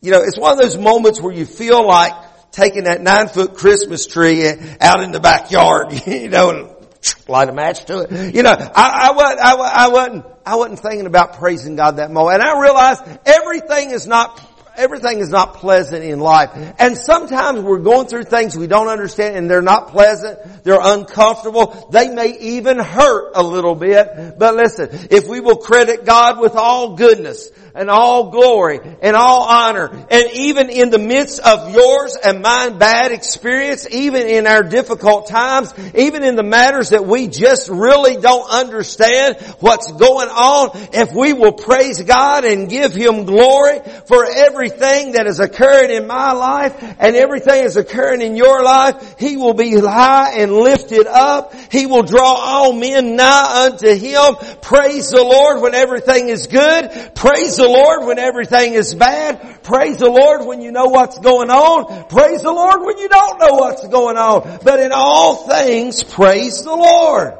You 0.00 0.12
know, 0.12 0.22
it's 0.22 0.38
one 0.38 0.52
of 0.52 0.58
those 0.58 0.78
moments 0.78 1.20
where 1.20 1.32
you 1.32 1.44
feel 1.44 1.86
like 1.86 2.12
taking 2.52 2.84
that 2.84 3.00
nine 3.00 3.28
foot 3.28 3.54
Christmas 3.54 4.06
tree 4.06 4.48
out 4.80 5.02
in 5.02 5.12
the 5.12 5.20
backyard, 5.20 5.92
you 6.06 6.28
know, 6.28 6.50
and 6.50 6.76
light 7.28 7.48
a 7.48 7.52
match 7.52 7.84
to 7.86 8.00
it. 8.00 8.34
You 8.34 8.42
know, 8.42 8.50
I, 8.52 9.08
I, 9.08 9.12
wasn't, 9.12 9.40
I, 9.40 9.54
I 9.54 9.88
wasn't, 9.88 10.26
I 10.46 10.56
wasn't 10.56 10.80
thinking 10.80 11.06
about 11.06 11.34
praising 11.34 11.76
God 11.76 11.96
that 11.96 12.10
moment. 12.10 12.40
And 12.40 12.42
I 12.42 12.60
realized 12.60 13.02
everything 13.26 13.90
is 13.90 14.06
not 14.06 14.49
everything 14.80 15.18
is 15.18 15.28
not 15.28 15.54
pleasant 15.54 16.02
in 16.02 16.18
life. 16.18 16.50
And 16.78 16.96
sometimes 16.96 17.60
we're 17.60 17.78
going 17.78 18.06
through 18.06 18.24
things 18.24 18.56
we 18.56 18.66
don't 18.66 18.88
understand 18.88 19.36
and 19.36 19.48
they're 19.48 19.62
not 19.62 19.88
pleasant. 19.88 20.38
They're 20.64 20.80
uncomfortable. 20.80 21.88
They 21.92 22.08
may 22.08 22.36
even 22.38 22.78
hurt 22.78 23.32
a 23.34 23.42
little 23.42 23.74
bit. 23.74 24.38
But 24.38 24.54
listen, 24.54 24.88
if 25.10 25.28
we 25.28 25.40
will 25.40 25.58
credit 25.58 26.04
God 26.04 26.40
with 26.40 26.56
all 26.56 26.96
goodness, 26.96 27.50
and 27.74 27.88
all 27.90 28.30
glory 28.30 28.80
and 29.02 29.16
all 29.16 29.42
honor. 29.42 29.88
And 30.10 30.32
even 30.34 30.70
in 30.70 30.90
the 30.90 30.98
midst 30.98 31.40
of 31.40 31.74
yours 31.74 32.16
and 32.22 32.42
mine 32.42 32.78
bad 32.78 33.12
experience, 33.12 33.86
even 33.90 34.26
in 34.26 34.46
our 34.46 34.62
difficult 34.62 35.28
times, 35.28 35.72
even 35.94 36.24
in 36.24 36.36
the 36.36 36.42
matters 36.42 36.90
that 36.90 37.06
we 37.06 37.28
just 37.28 37.68
really 37.68 38.16
don't 38.16 38.48
understand 38.50 39.36
what's 39.60 39.90
going 39.92 40.28
on, 40.28 40.70
if 40.92 41.12
we 41.14 41.32
will 41.32 41.52
praise 41.52 42.02
God 42.02 42.44
and 42.44 42.68
give 42.68 42.94
Him 42.94 43.24
glory 43.24 43.80
for 44.06 44.26
everything 44.26 45.12
that 45.12 45.26
has 45.26 45.40
occurred 45.40 45.90
in 45.90 46.06
my 46.06 46.32
life 46.32 46.76
and 46.98 47.16
everything 47.16 47.62
that's 47.62 47.76
occurring 47.76 48.22
in 48.22 48.36
your 48.36 48.62
life, 48.62 49.16
He 49.18 49.36
will 49.36 49.54
be 49.54 49.78
high 49.78 50.38
and 50.38 50.52
lifted 50.52 51.06
up. 51.06 51.54
He 51.70 51.86
will 51.86 52.02
draw 52.02 52.34
all 52.34 52.72
men 52.72 53.16
nigh 53.16 53.66
unto 53.66 53.94
Him. 53.94 54.36
Praise 54.60 55.10
the 55.10 55.22
Lord 55.22 55.62
when 55.62 55.74
everything 55.74 56.28
is 56.28 56.46
good. 56.46 57.14
Praise 57.14 57.59
the 57.60 57.68
Lord 57.68 58.06
when 58.06 58.18
everything 58.18 58.74
is 58.74 58.94
bad. 58.94 59.62
Praise 59.62 59.98
the 59.98 60.10
Lord 60.10 60.46
when 60.46 60.62
you 60.62 60.72
know 60.72 60.86
what's 60.86 61.18
going 61.18 61.50
on. 61.50 62.08
Praise 62.08 62.42
the 62.42 62.52
Lord 62.52 62.80
when 62.80 62.98
you 62.98 63.08
don't 63.08 63.38
know 63.38 63.54
what's 63.54 63.86
going 63.86 64.16
on. 64.16 64.60
But 64.64 64.80
in 64.80 64.90
all 64.92 65.46
things, 65.46 66.02
praise 66.02 66.64
the 66.64 66.74
Lord. 66.74 67.34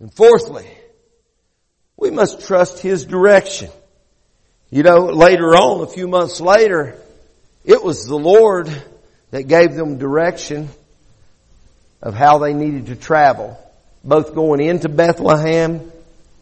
And 0.00 0.12
fourthly, 0.14 0.66
we 1.96 2.10
must 2.10 2.46
trust 2.46 2.80
His 2.80 3.04
direction. 3.04 3.70
You 4.70 4.82
know, 4.82 5.06
later 5.06 5.54
on, 5.54 5.82
a 5.82 5.86
few 5.86 6.08
months 6.08 6.40
later, 6.40 6.96
it 7.64 7.82
was 7.82 8.06
the 8.06 8.18
Lord 8.18 8.70
that 9.30 9.44
gave 9.44 9.74
them 9.74 9.98
direction 9.98 10.68
of 12.00 12.14
how 12.14 12.38
they 12.38 12.54
needed 12.54 12.86
to 12.86 12.96
travel, 12.96 13.58
both 14.02 14.34
going 14.34 14.60
into 14.60 14.88
Bethlehem 14.88 15.92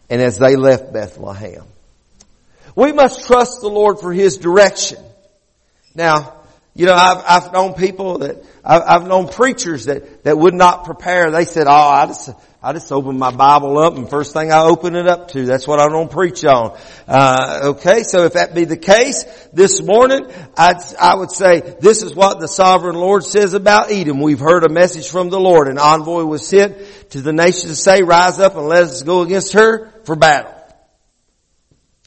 and 0.09 0.21
as 0.21 0.37
they 0.37 0.55
left 0.55 0.93
Bethlehem. 0.93 1.63
We 2.75 2.91
must 2.91 3.25
trust 3.25 3.61
the 3.61 3.69
Lord 3.69 3.99
for 3.99 4.13
His 4.13 4.37
direction. 4.37 4.99
Now, 5.95 6.35
you 6.77 6.85
know, 6.85 6.93
I've, 6.93 7.23
I've 7.27 7.53
known 7.53 7.73
people 7.73 8.19
that, 8.19 8.43
I've, 8.63 8.83
I've 8.85 9.07
known 9.07 9.29
preachers 9.29 9.85
that, 9.85 10.23
that 10.23 10.37
would 10.37 10.53
not 10.53 10.85
prepare. 10.85 11.31
They 11.31 11.45
said, 11.45 11.65
oh, 11.65 11.71
I 11.71 12.05
just, 12.05 12.29
I 12.61 12.71
just 12.73 12.91
open 12.91 13.17
my 13.17 13.31
Bible 13.31 13.79
up 13.79 13.95
and 13.95 14.07
first 14.07 14.31
thing 14.31 14.51
I 14.51 14.61
open 14.61 14.95
it 14.95 15.07
up 15.07 15.29
to, 15.29 15.45
that's 15.45 15.67
what 15.67 15.79
I'm 15.79 15.89
going 15.89 16.07
to 16.07 16.13
preach 16.13 16.45
on. 16.45 16.77
Uh, 17.07 17.73
okay, 17.75 18.03
so 18.03 18.25
if 18.25 18.33
that 18.33 18.53
be 18.53 18.65
the 18.65 18.77
case, 18.77 19.23
this 19.53 19.81
morning, 19.81 20.27
I'd, 20.55 20.77
I 20.99 21.15
would 21.15 21.31
say, 21.31 21.61
this 21.79 22.03
is 22.03 22.13
what 22.13 22.39
the 22.39 22.47
sovereign 22.47 22.95
Lord 22.95 23.23
says 23.23 23.55
about 23.55 23.91
Edom. 23.91 24.21
We've 24.21 24.39
heard 24.39 24.63
a 24.63 24.69
message 24.69 25.09
from 25.09 25.29
the 25.29 25.39
Lord. 25.39 25.67
An 25.69 25.79
envoy 25.79 26.25
was 26.25 26.47
sent 26.47 26.77
to 27.09 27.21
the 27.21 27.33
nation 27.33 27.69
to 27.69 27.75
say, 27.75 28.03
rise 28.03 28.39
up 28.39 28.55
and 28.55 28.67
let 28.67 28.83
us 28.83 29.01
go 29.01 29.21
against 29.21 29.53
her 29.53 29.91
for 30.03 30.15
battle. 30.15 30.53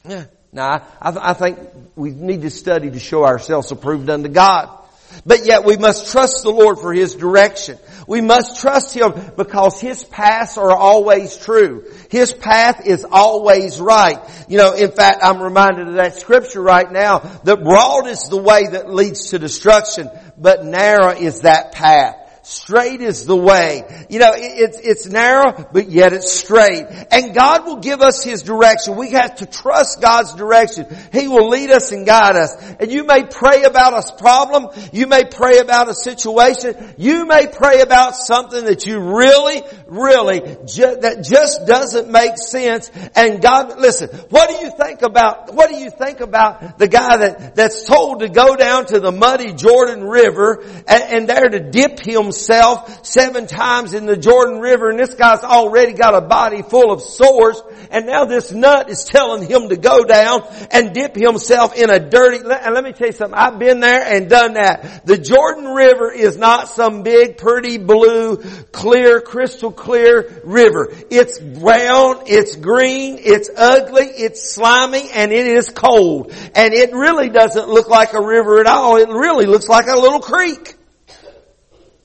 Yeah. 0.07 0.25
Now, 0.53 0.85
I, 1.01 1.31
I 1.31 1.33
think 1.33 1.59
we 1.95 2.11
need 2.11 2.41
to 2.41 2.49
study 2.49 2.91
to 2.91 2.99
show 2.99 3.25
ourselves 3.25 3.71
approved 3.71 4.09
unto 4.09 4.29
God. 4.29 4.77
But 5.25 5.45
yet 5.45 5.65
we 5.65 5.77
must 5.77 6.11
trust 6.11 6.43
the 6.43 6.51
Lord 6.51 6.79
for 6.79 6.93
His 6.93 7.15
direction. 7.15 7.77
We 8.07 8.21
must 8.21 8.61
trust 8.61 8.95
Him 8.95 9.13
because 9.35 9.79
His 9.79 10.03
paths 10.03 10.57
are 10.57 10.71
always 10.71 11.35
true. 11.35 11.85
His 12.09 12.33
path 12.33 12.85
is 12.85 13.05
always 13.09 13.79
right. 13.79 14.19
You 14.47 14.57
know, 14.57 14.73
in 14.73 14.91
fact, 14.91 15.19
I'm 15.21 15.41
reminded 15.41 15.89
of 15.89 15.93
that 15.95 16.15
scripture 16.15 16.61
right 16.61 16.89
now 16.89 17.19
that 17.43 17.63
broad 17.63 18.07
is 18.07 18.29
the 18.29 18.41
way 18.41 18.67
that 18.67 18.93
leads 18.93 19.31
to 19.31 19.39
destruction, 19.39 20.09
but 20.37 20.65
narrow 20.65 21.09
is 21.09 21.41
that 21.41 21.73
path. 21.73 22.20
Straight 22.43 23.01
is 23.01 23.27
the 23.27 23.35
way. 23.35 23.83
You 24.09 24.17
know, 24.17 24.31
it's, 24.33 24.79
it's 24.79 25.05
narrow, 25.05 25.69
but 25.71 25.89
yet 25.89 26.11
it's 26.11 26.31
straight. 26.31 26.87
And 27.11 27.35
God 27.35 27.67
will 27.67 27.77
give 27.77 28.01
us 28.01 28.23
His 28.23 28.41
direction. 28.41 28.95
We 28.95 29.11
have 29.11 29.35
to 29.35 29.45
trust 29.45 30.01
God's 30.01 30.33
direction. 30.33 30.87
He 31.13 31.27
will 31.27 31.49
lead 31.49 31.69
us 31.69 31.91
and 31.91 32.03
guide 32.03 32.35
us. 32.35 32.55
And 32.79 32.91
you 32.91 33.03
may 33.03 33.25
pray 33.29 33.63
about 33.63 33.93
a 33.93 34.17
problem. 34.17 34.69
You 34.91 35.05
may 35.05 35.25
pray 35.25 35.59
about 35.59 35.89
a 35.89 35.93
situation. 35.93 36.95
You 36.97 37.27
may 37.27 37.45
pray 37.45 37.81
about 37.81 38.15
something 38.15 38.65
that 38.65 38.87
you 38.87 38.99
really, 38.99 39.61
really, 39.85 40.39
ju- 40.65 40.97
that 40.99 41.23
just 41.23 41.67
doesn't 41.67 42.09
make 42.09 42.37
sense. 42.37 42.89
And 43.15 43.39
God, 43.39 43.79
listen, 43.79 44.09
what 44.29 44.49
do 44.49 44.65
you 44.65 44.71
think 44.83 45.03
about, 45.03 45.53
what 45.53 45.69
do 45.69 45.75
you 45.75 45.91
think 45.91 46.21
about 46.21 46.79
the 46.79 46.87
guy 46.87 47.17
that, 47.17 47.55
that's 47.55 47.85
told 47.85 48.21
to 48.21 48.29
go 48.29 48.55
down 48.55 48.87
to 48.87 48.99
the 48.99 49.11
muddy 49.11 49.53
Jordan 49.53 50.03
River 50.05 50.63
and, 50.87 51.03
and 51.03 51.29
there 51.29 51.47
to 51.47 51.69
dip 51.69 51.99
him 51.99 52.31
himself 52.41 53.05
seven 53.05 53.47
times 53.47 53.93
in 53.93 54.05
the 54.05 54.17
Jordan 54.17 54.59
River 54.59 54.89
and 54.89 54.99
this 54.99 55.13
guy's 55.13 55.43
already 55.43 55.93
got 55.93 56.15
a 56.15 56.21
body 56.21 56.61
full 56.61 56.91
of 56.91 57.01
sores 57.01 57.61
and 57.91 58.05
now 58.05 58.25
this 58.25 58.51
nut 58.51 58.89
is 58.89 59.03
telling 59.03 59.47
him 59.47 59.69
to 59.69 59.77
go 59.77 60.03
down 60.03 60.43
and 60.71 60.93
dip 60.93 61.15
himself 61.15 61.75
in 61.75 61.89
a 61.89 61.99
dirty, 61.99 62.37
and 62.37 62.73
let 62.73 62.83
me 62.83 62.93
tell 62.93 63.07
you 63.07 63.13
something, 63.13 63.37
I've 63.37 63.59
been 63.59 63.79
there 63.79 64.01
and 64.01 64.29
done 64.29 64.53
that. 64.53 65.05
The 65.05 65.17
Jordan 65.17 65.65
River 65.65 66.11
is 66.11 66.37
not 66.37 66.69
some 66.69 67.03
big, 67.03 67.37
pretty, 67.37 67.77
blue, 67.77 68.37
clear, 68.71 69.21
crystal 69.21 69.71
clear 69.71 70.41
river. 70.43 70.89
It's 71.09 71.37
brown, 71.37 72.23
it's 72.27 72.55
green, 72.55 73.17
it's 73.19 73.49
ugly, 73.55 74.05
it's 74.05 74.53
slimy, 74.53 75.09
and 75.11 75.31
it 75.31 75.47
is 75.47 75.69
cold. 75.69 76.33
And 76.55 76.73
it 76.73 76.93
really 76.93 77.29
doesn't 77.29 77.67
look 77.67 77.89
like 77.89 78.13
a 78.13 78.21
river 78.21 78.59
at 78.59 78.67
all. 78.67 78.97
It 78.97 79.09
really 79.09 79.45
looks 79.45 79.67
like 79.67 79.87
a 79.87 79.97
little 79.97 80.21
creek. 80.21 80.77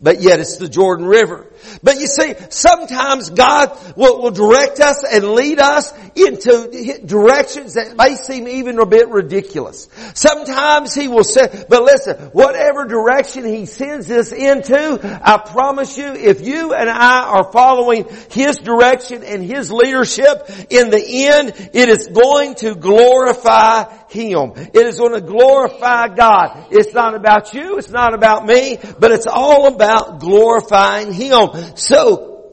But 0.00 0.20
yet 0.20 0.40
it's 0.40 0.58
the 0.58 0.68
Jordan 0.68 1.06
River. 1.06 1.46
But 1.82 1.98
you 1.98 2.06
see, 2.06 2.34
sometimes 2.50 3.30
God 3.30 3.96
will, 3.96 4.22
will, 4.22 4.30
direct 4.30 4.78
us 4.78 5.02
and 5.10 5.32
lead 5.32 5.58
us 5.58 5.92
into 6.14 7.00
directions 7.04 7.74
that 7.74 7.96
may 7.96 8.14
seem 8.16 8.46
even 8.46 8.78
a 8.78 8.84
bit 8.84 9.08
ridiculous. 9.08 9.88
Sometimes 10.14 10.94
He 10.94 11.08
will 11.08 11.24
say, 11.24 11.64
but 11.68 11.82
listen, 11.82 12.16
whatever 12.32 12.84
direction 12.84 13.46
He 13.46 13.64
sends 13.64 14.10
us 14.10 14.32
into, 14.32 15.00
I 15.02 15.38
promise 15.38 15.96
you, 15.96 16.12
if 16.12 16.46
you 16.46 16.74
and 16.74 16.90
I 16.90 17.22
are 17.22 17.50
following 17.50 18.06
His 18.30 18.58
direction 18.58 19.22
and 19.22 19.42
His 19.42 19.72
leadership, 19.72 20.50
in 20.68 20.90
the 20.90 21.02
end, 21.26 21.54
it 21.72 21.88
is 21.88 22.08
going 22.08 22.56
to 22.56 22.74
glorify 22.74 23.84
Him. 24.10 24.52
It 24.56 24.86
is 24.86 24.98
going 24.98 25.14
to 25.14 25.22
glorify 25.22 26.08
God. 26.08 26.66
It's 26.70 26.92
not 26.92 27.14
about 27.14 27.54
you, 27.54 27.78
it's 27.78 27.90
not 27.90 28.12
about 28.12 28.44
me, 28.44 28.78
but 28.98 29.10
it's 29.10 29.26
all 29.26 29.66
about 29.68 29.85
glorifying 30.18 31.12
Him. 31.12 31.76
So, 31.76 32.52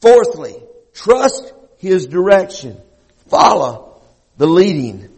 fourthly, 0.00 0.56
trust 0.92 1.52
His 1.78 2.06
direction. 2.06 2.80
Follow 3.28 4.00
the 4.36 4.46
leading 4.46 5.08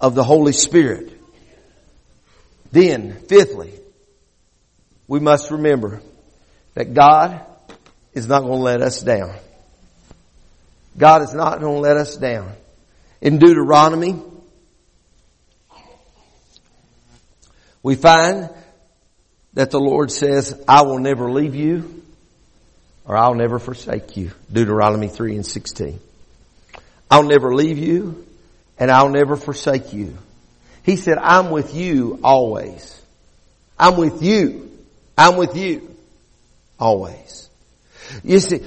of 0.00 0.14
the 0.14 0.24
Holy 0.24 0.52
Spirit. 0.52 1.12
Then, 2.72 3.14
fifthly, 3.28 3.72
we 5.08 5.20
must 5.20 5.50
remember 5.50 6.00
that 6.74 6.94
God 6.94 7.44
is 8.14 8.28
not 8.28 8.40
going 8.40 8.58
to 8.58 8.62
let 8.62 8.80
us 8.80 9.00
down. 9.02 9.34
God 10.96 11.22
is 11.22 11.34
not 11.34 11.60
going 11.60 11.76
to 11.76 11.80
let 11.80 11.96
us 11.96 12.16
down. 12.16 12.52
In 13.20 13.38
Deuteronomy, 13.38 14.20
we 17.82 17.96
find 17.96 18.50
that 19.54 19.70
the 19.70 19.80
Lord 19.80 20.10
says, 20.10 20.62
I 20.68 20.82
will 20.82 20.98
never 20.98 21.30
leave 21.30 21.54
you 21.54 22.02
or 23.04 23.16
I'll 23.16 23.34
never 23.34 23.58
forsake 23.58 24.16
you. 24.16 24.30
Deuteronomy 24.52 25.08
3 25.08 25.36
and 25.36 25.46
16. 25.46 25.98
I'll 27.10 27.24
never 27.24 27.54
leave 27.54 27.78
you 27.78 28.26
and 28.78 28.90
I'll 28.90 29.08
never 29.08 29.36
forsake 29.36 29.92
you. 29.92 30.16
He 30.82 30.96
said, 30.96 31.18
I'm 31.18 31.50
with 31.50 31.74
you 31.74 32.20
always. 32.22 33.00
I'm 33.78 33.96
with 33.96 34.22
you. 34.22 34.70
I'm 35.16 35.36
with 35.36 35.56
you 35.56 35.94
always. 36.78 37.48
You 38.24 38.40
see, 38.40 38.58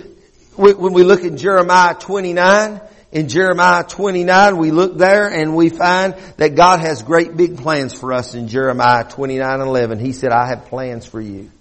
when 0.56 0.94
we 0.94 1.04
look 1.04 1.24
in 1.24 1.38
Jeremiah 1.38 1.96
29, 1.96 2.82
in 3.14 3.30
Jeremiah 3.30 3.84
29, 3.84 4.58
we 4.58 4.72
look 4.72 4.98
there 4.98 5.28
and 5.28 5.56
we 5.56 5.70
find 5.70 6.16
that 6.38 6.56
God 6.56 6.80
has 6.80 7.04
great 7.04 7.38
big 7.38 7.60
plans 7.60 7.94
for 7.94 8.12
us 8.12 8.34
in 8.34 8.48
Jeremiah 8.48 9.04
29 9.04 9.62
11. 9.62 10.00
He 10.00 10.14
said, 10.14 10.32
I 10.32 10.48
have 10.48 10.66
plans 10.66 11.06
for 11.06 11.22
you. 11.22 11.52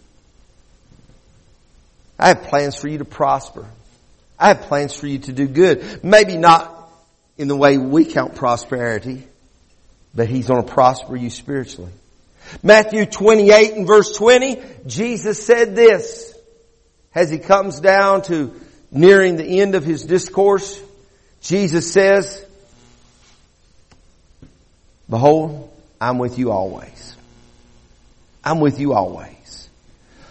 I 2.18 2.28
have 2.28 2.44
plans 2.44 2.74
for 2.74 2.88
you 2.88 2.98
to 2.98 3.04
prosper. 3.04 3.66
I 4.38 4.48
have 4.48 4.62
plans 4.62 4.96
for 4.96 5.06
you 5.06 5.18
to 5.18 5.32
do 5.34 5.46
good. 5.46 6.02
Maybe 6.02 6.38
not 6.38 6.90
in 7.36 7.48
the 7.48 7.56
way 7.56 7.76
we 7.76 8.06
count 8.06 8.34
prosperity, 8.34 9.22
but 10.14 10.28
He's 10.28 10.46
going 10.46 10.64
to 10.64 10.72
prosper 10.72 11.16
you 11.16 11.28
spiritually. 11.28 11.92
Matthew 12.62 13.04
28 13.04 13.74
and 13.74 13.86
verse 13.86 14.16
20, 14.16 14.58
Jesus 14.86 15.44
said 15.44 15.76
this 15.76 16.34
as 17.14 17.28
He 17.28 17.38
comes 17.38 17.80
down 17.80 18.22
to 18.22 18.58
nearing 18.90 19.36
the 19.36 19.60
end 19.60 19.74
of 19.74 19.84
His 19.84 20.02
discourse. 20.02 20.80
Jesus 21.42 21.92
says, 21.92 22.44
Behold, 25.10 25.70
I'm 26.00 26.18
with 26.18 26.38
you 26.38 26.50
always. 26.50 27.16
I'm 28.44 28.60
with 28.60 28.80
you 28.80 28.94
always. 28.94 29.68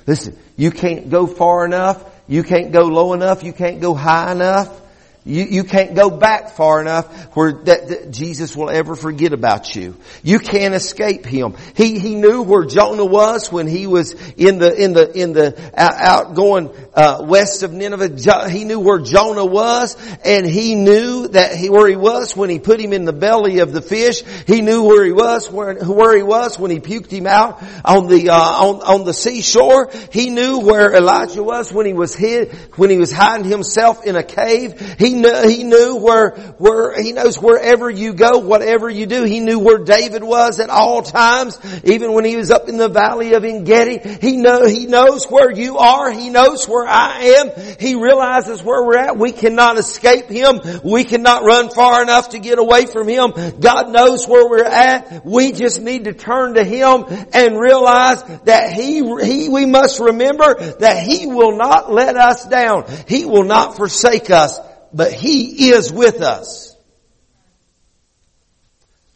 Listen, 0.07 0.37
you 0.57 0.71
can't 0.71 1.09
go 1.09 1.27
far 1.27 1.65
enough. 1.65 2.03
You 2.27 2.43
can't 2.43 2.71
go 2.71 2.81
low 2.81 3.13
enough. 3.13 3.43
You 3.43 3.53
can't 3.53 3.79
go 3.79 3.93
high 3.93 4.31
enough. 4.31 4.80
You, 5.23 5.43
you 5.43 5.63
can't 5.65 5.93
go 5.93 6.09
back 6.09 6.53
far 6.53 6.81
enough 6.81 7.35
where 7.35 7.51
that, 7.65 7.87
that, 7.89 8.11
Jesus 8.11 8.55
will 8.55 8.71
ever 8.71 8.95
forget 8.95 9.33
about 9.33 9.75
you. 9.75 9.95
You 10.23 10.39
can't 10.39 10.73
escape 10.73 11.27
Him. 11.27 11.53
He, 11.75 11.99
he 11.99 12.15
knew 12.15 12.41
where 12.41 12.65
Jonah 12.65 13.05
was 13.05 13.51
when 13.51 13.67
he 13.67 13.85
was 13.85 14.13
in 14.33 14.57
the, 14.57 14.73
in 14.73 14.93
the, 14.93 15.11
in 15.11 15.33
the, 15.33 15.71
out, 15.79 15.93
out 15.93 16.33
going, 16.33 16.71
uh, 16.95 17.23
west 17.23 17.61
of 17.61 17.71
Nineveh. 17.71 18.49
He 18.49 18.63
knew 18.63 18.79
where 18.79 18.97
Jonah 18.97 19.45
was 19.45 19.95
and 20.25 20.45
he 20.45 20.73
knew 20.73 21.27
that 21.27 21.55
he, 21.55 21.69
where 21.69 21.87
he 21.87 21.95
was 21.95 22.35
when 22.35 22.49
he 22.49 22.57
put 22.57 22.79
him 22.79 22.91
in 22.91 23.05
the 23.05 23.13
belly 23.13 23.59
of 23.59 23.73
the 23.73 23.81
fish. 23.81 24.23
He 24.47 24.61
knew 24.61 24.83
where 24.83 25.05
he 25.05 25.11
was, 25.11 25.51
where, 25.51 25.75
where 25.85 26.17
he 26.17 26.23
was 26.23 26.57
when 26.57 26.71
he 26.71 26.79
puked 26.79 27.11
him 27.11 27.27
out 27.27 27.61
on 27.85 28.07
the, 28.07 28.29
uh, 28.29 28.35
on, 28.35 28.81
on 28.81 29.05
the 29.05 29.13
seashore. 29.13 29.91
He 30.11 30.31
knew 30.31 30.61
where 30.61 30.95
Elijah 30.95 31.43
was 31.43 31.71
when 31.71 31.85
he 31.85 31.93
was 31.93 32.15
hid, 32.15 32.53
when 32.75 32.89
he 32.89 32.97
was 32.97 33.11
hiding 33.11 33.49
himself 33.49 34.03
in 34.03 34.15
a 34.15 34.23
cave. 34.23 34.97
He 34.97 35.10
knew, 35.13 35.47
he 35.47 35.63
knew 35.63 35.97
where, 35.97 36.31
where, 36.57 37.01
he 37.01 37.11
knows 37.11 37.37
wherever 37.37 37.89
you 37.89 38.13
go, 38.13 38.39
whatever 38.39 38.89
you 38.89 39.05
do. 39.05 39.23
He 39.23 39.39
knew 39.39 39.59
where 39.59 39.79
David 39.79 40.23
was 40.23 40.59
at 40.59 40.69
all 40.69 41.01
times, 41.01 41.59
even 41.83 42.13
when 42.13 42.25
he 42.25 42.35
was 42.35 42.51
up 42.51 42.69
in 42.69 42.77
the 42.77 42.89
valley 42.89 43.33
of 43.33 43.43
Engedi. 43.43 43.99
He 44.21 44.37
know, 44.37 44.65
he 44.65 44.87
knows 44.87 45.25
where 45.25 45.51
you 45.51 45.77
are. 45.77 46.11
He 46.11 46.29
knows 46.29 46.67
where 46.67 46.87
I 46.87 47.19
am. 47.39 47.51
He 47.79 47.95
realizes 47.95 48.63
where 48.63 48.83
we're 48.83 48.97
at. 48.97 49.17
We 49.17 49.31
cannot 49.31 49.77
escape 49.77 50.27
Him. 50.27 50.59
We 50.83 51.03
cannot 51.03 51.43
run 51.43 51.69
far 51.69 52.01
enough 52.01 52.29
to 52.29 52.39
get 52.39 52.59
away 52.59 52.85
from 52.85 53.07
Him. 53.07 53.31
God 53.59 53.91
knows 53.91 54.27
where 54.27 54.47
we're 54.47 54.63
at. 54.63 55.25
We 55.25 55.51
just 55.51 55.81
need 55.81 56.05
to 56.05 56.13
turn 56.13 56.55
to 56.55 56.63
Him 56.63 57.05
and 57.33 57.59
realize 57.59 58.23
that 58.43 58.73
He, 58.73 58.95
He, 59.23 59.49
we 59.49 59.65
must 59.65 59.99
remember 59.99 60.55
that 60.79 61.03
He 61.03 61.27
will 61.27 61.57
not 61.57 61.91
let 61.91 62.15
us 62.15 62.45
down. 62.47 62.85
He 63.07 63.25
will 63.25 63.43
not 63.43 63.75
forsake 63.75 64.29
us 64.29 64.59
but 64.93 65.13
He 65.13 65.71
is 65.71 65.91
with 65.91 66.21
us. 66.21 66.71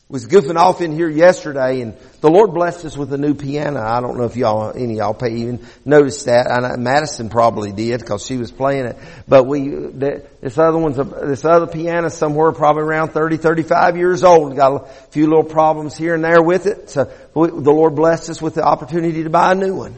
Was 0.08 0.28
goofing 0.28 0.56
off 0.56 0.82
in 0.82 0.92
here 0.92 1.10
yesterday 1.10 1.82
and 1.82 1.98
the 2.22 2.30
Lord 2.30 2.54
blessed 2.54 2.86
us 2.86 2.96
with 2.96 3.12
a 3.12 3.18
new 3.18 3.34
piano. 3.34 3.82
I 3.82 4.02
don't 4.02 4.18
know 4.18 4.26
if 4.26 4.36
y'all, 4.36 4.72
any 4.76 4.98
y'all 4.98 5.16
pay 5.16 5.34
even 5.34 5.66
noticed 5.84 6.28
that. 6.28 6.46
I, 6.50 6.78
Madison 6.78 7.28
probably 7.28 7.72
did 7.72 8.02
because 8.02 8.24
she 8.24 8.38
was 8.38 8.52
playing 8.52 8.86
it. 8.86 8.98
But 9.28 9.48
we, 9.48 9.68
this 9.68 10.60
other 10.60 10.78
one's, 10.78 11.00
a, 11.00 11.04
this 11.04 11.44
other 11.44 11.66
piano 11.66 12.10
somewhere 12.10 12.52
probably 12.52 12.84
around 12.84 13.10
30, 13.14 13.38
35 13.38 13.98
years 13.98 14.24
old. 14.24 14.56
Got 14.56 14.84
a 14.84 14.86
few 15.10 15.26
little 15.26 15.44
problems 15.44 15.98
here 15.98 16.14
and 16.14 16.24
there 16.24 16.42
with 16.42 16.68
it. 16.68 16.92
So 16.92 17.12
we, 17.34 17.48
the 17.50 17.72
Lord 17.72 17.96
blessed 17.96 18.30
us 18.30 18.40
with 18.40 18.54
the 18.54 18.64
opportunity 18.64 19.24
to 19.24 19.32
buy 19.32 19.54
a 19.54 19.56
new 19.56 19.74
one. 19.74 19.98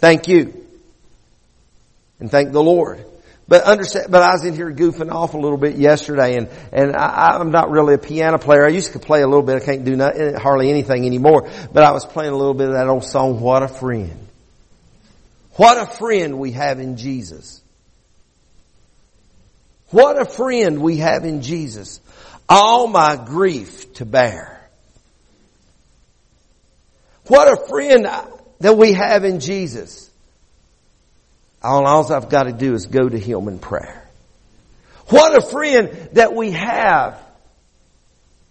Thank 0.00 0.28
you. 0.28 0.66
And 2.20 2.30
thank 2.30 2.52
the 2.52 2.62
Lord. 2.62 3.04
But 3.48 3.62
understand, 3.64 4.10
but 4.10 4.22
I 4.22 4.32
was 4.32 4.44
in 4.44 4.54
here 4.54 4.70
goofing 4.70 5.10
off 5.10 5.32
a 5.32 5.38
little 5.38 5.56
bit 5.56 5.76
yesterday 5.76 6.36
and, 6.36 6.50
and 6.70 6.94
I, 6.94 7.40
am 7.40 7.50
not 7.50 7.70
really 7.70 7.94
a 7.94 7.98
piano 7.98 8.38
player. 8.38 8.66
I 8.66 8.68
used 8.68 8.92
to 8.92 8.98
play 8.98 9.22
a 9.22 9.26
little 9.26 9.42
bit. 9.42 9.62
I 9.62 9.64
can't 9.64 9.86
do 9.86 9.96
not, 9.96 10.20
eh, 10.20 10.38
hardly 10.38 10.68
anything 10.68 11.06
anymore. 11.06 11.48
But 11.72 11.82
I 11.82 11.92
was 11.92 12.04
playing 12.04 12.32
a 12.32 12.36
little 12.36 12.52
bit 12.52 12.68
of 12.68 12.74
that 12.74 12.88
old 12.88 13.04
song, 13.04 13.40
What 13.40 13.62
a 13.62 13.68
Friend. 13.68 14.28
What 15.54 15.78
a 15.78 15.86
friend 15.86 16.38
we 16.38 16.52
have 16.52 16.78
in 16.78 16.98
Jesus. 16.98 17.62
What 19.90 20.20
a 20.20 20.26
friend 20.26 20.82
we 20.82 20.98
have 20.98 21.24
in 21.24 21.40
Jesus. 21.40 22.00
All 22.48 22.86
my 22.86 23.16
grief 23.16 23.94
to 23.94 24.04
bear. 24.04 24.68
What 27.26 27.48
a 27.48 27.66
friend 27.66 28.06
that 28.60 28.76
we 28.76 28.92
have 28.92 29.24
in 29.24 29.40
Jesus. 29.40 30.07
All, 31.62 31.86
all 31.86 32.12
I've 32.12 32.28
got 32.28 32.44
to 32.44 32.52
do 32.52 32.74
is 32.74 32.86
go 32.86 33.08
to 33.08 33.18
Him 33.18 33.48
in 33.48 33.58
prayer. 33.58 34.08
What 35.08 35.36
a 35.36 35.40
friend 35.40 36.08
that 36.12 36.34
we 36.34 36.52
have 36.52 37.20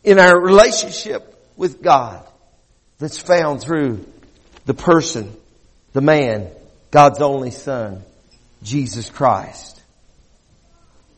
in 0.04 0.20
our 0.20 0.39
relationship 0.39 1.36
with 1.56 1.82
God 1.82 2.26
that's 2.98 3.20
found 3.20 3.62
through 3.62 4.06
the 4.65 4.74
person, 4.74 5.36
the 5.93 6.02
man, 6.02 6.50
God's 6.91 7.22
only 7.22 7.52
Son, 7.52 8.04
Jesus 8.63 9.10
Christ. 9.10 9.82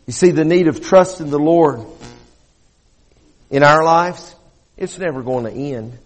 You 0.05 0.13
see, 0.13 0.31
the 0.31 0.43
need 0.43 0.67
of 0.67 0.81
trust 0.81 1.21
in 1.21 1.29
the 1.29 1.39
Lord 1.39 1.85
in 3.49 3.63
our 3.63 3.83
lives, 3.83 4.35
it's 4.77 4.97
never 4.97 5.21
going 5.21 5.45
to 5.45 5.51
end. 5.51 5.97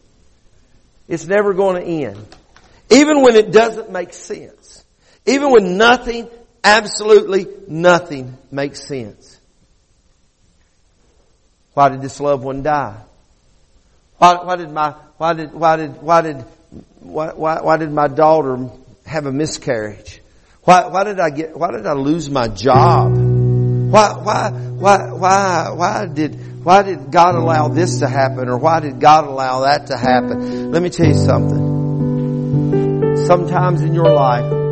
It's 1.08 1.26
never 1.26 1.54
going 1.54 1.82
to 1.82 1.88
end. 1.88 2.26
Even 2.90 3.22
when 3.22 3.36
it 3.36 3.52
doesn't 3.52 3.92
make 3.92 4.14
sense. 4.14 4.84
Even 5.26 5.52
when 5.52 5.78
nothing, 5.78 6.30
absolutely 6.64 7.48
nothing 7.68 8.38
makes 8.52 8.86
sense. 8.86 9.40
Why 11.74 11.90
did 11.90 12.02
this 12.02 12.20
loved 12.20 12.44
one 12.44 12.62
die? 12.62 12.98
Why, 14.18 14.44
why 14.44 14.56
did 14.56 14.72
my, 14.72 14.92
why 15.18 15.34
did, 15.34 15.54
why 15.54 15.76
did, 15.78 16.02
why 16.02 16.22
did, 16.22 16.46
why, 17.00 17.34
why, 17.34 17.62
why 17.62 17.78
did 17.78 17.92
my 17.92 18.08
daughter 18.08 18.70
have 19.06 19.26
a 19.26 19.32
miscarriage? 19.32 20.22
Why, 20.64 20.88
why 20.88 21.04
did 21.04 21.20
I 21.20 21.30
get, 21.30 21.58
why 21.58 21.72
did 21.72 21.86
I 21.86 21.94
lose 21.94 22.30
my 22.30 22.48
job? 22.48 23.12
Why, 23.18 24.14
why, 24.14 24.50
why, 24.52 25.12
why, 25.12 25.70
why 25.72 26.06
did, 26.06 26.64
why 26.64 26.84
did 26.84 27.12
God 27.12 27.36
allow 27.36 27.68
this 27.68 28.00
to 28.00 28.08
happen 28.08 28.48
or 28.50 28.58
why 28.58 28.80
did 28.80 29.00
God 29.00 29.26
allow 29.26 29.62
that 29.62 29.88
to 29.88 29.98
happen? 29.98 30.72
Let 30.72 30.82
me 30.82 30.90
tell 30.90 31.08
you 31.08 31.16
something. 31.16 31.74
sometimes 33.28 33.82
in 33.82 33.94
your 33.94 34.14
life, 34.14 34.63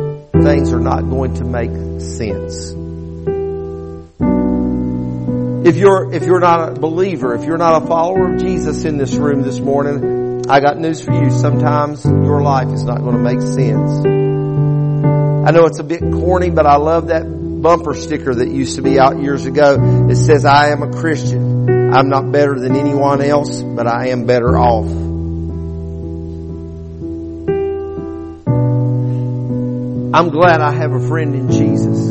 things 0.44 0.72
are 0.72 0.80
not 0.80 1.08
going 1.08 1.34
to 1.34 1.44
make 1.44 1.70
sense. 2.00 2.72
If 5.64 5.76
you're, 5.76 6.12
if 6.12 6.24
you're 6.24 6.40
not 6.40 6.76
a 6.76 6.80
believer, 6.80 7.34
if 7.34 7.44
you're 7.44 7.56
not 7.56 7.82
a 7.82 7.86
follower 7.86 8.34
of 8.34 8.40
Jesus 8.40 8.84
in 8.84 8.98
this 8.98 9.14
room 9.14 9.42
this 9.42 9.60
morning, 9.60 10.50
I 10.50 10.58
got 10.60 10.76
news 10.76 11.04
for 11.04 11.12
you. 11.12 11.30
Sometimes 11.30 12.04
your 12.04 12.42
life 12.42 12.68
is 12.72 12.84
not 12.84 12.98
going 12.98 13.14
to 13.14 13.22
make 13.22 13.40
sense. 13.40 14.04
I 15.46 15.50
know 15.52 15.66
it's 15.66 15.78
a 15.78 15.84
bit 15.84 16.00
corny, 16.00 16.50
but 16.50 16.66
I 16.66 16.76
love 16.76 17.08
that 17.08 17.22
bumper 17.24 17.94
sticker 17.94 18.34
that 18.34 18.48
used 18.48 18.74
to 18.76 18.82
be 18.82 18.98
out 18.98 19.22
years 19.22 19.46
ago. 19.46 20.08
It 20.10 20.16
says, 20.16 20.44
I 20.44 20.70
am 20.70 20.82
a 20.82 20.90
Christian. 20.90 21.92
I'm 21.94 22.08
not 22.08 22.32
better 22.32 22.58
than 22.58 22.74
anyone 22.74 23.22
else, 23.22 23.62
but 23.62 23.86
I 23.86 24.08
am 24.08 24.26
better 24.26 24.58
off. 24.58 25.11
I'm 30.14 30.28
glad 30.28 30.60
I 30.60 30.72
have 30.72 30.92
a 30.92 31.08
friend 31.08 31.34
in 31.34 31.50
Jesus. 31.50 32.10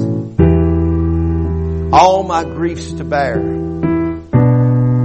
All 1.93 2.23
my 2.23 2.43
griefs 2.43 2.93
to 2.93 3.03
bear. 3.03 3.37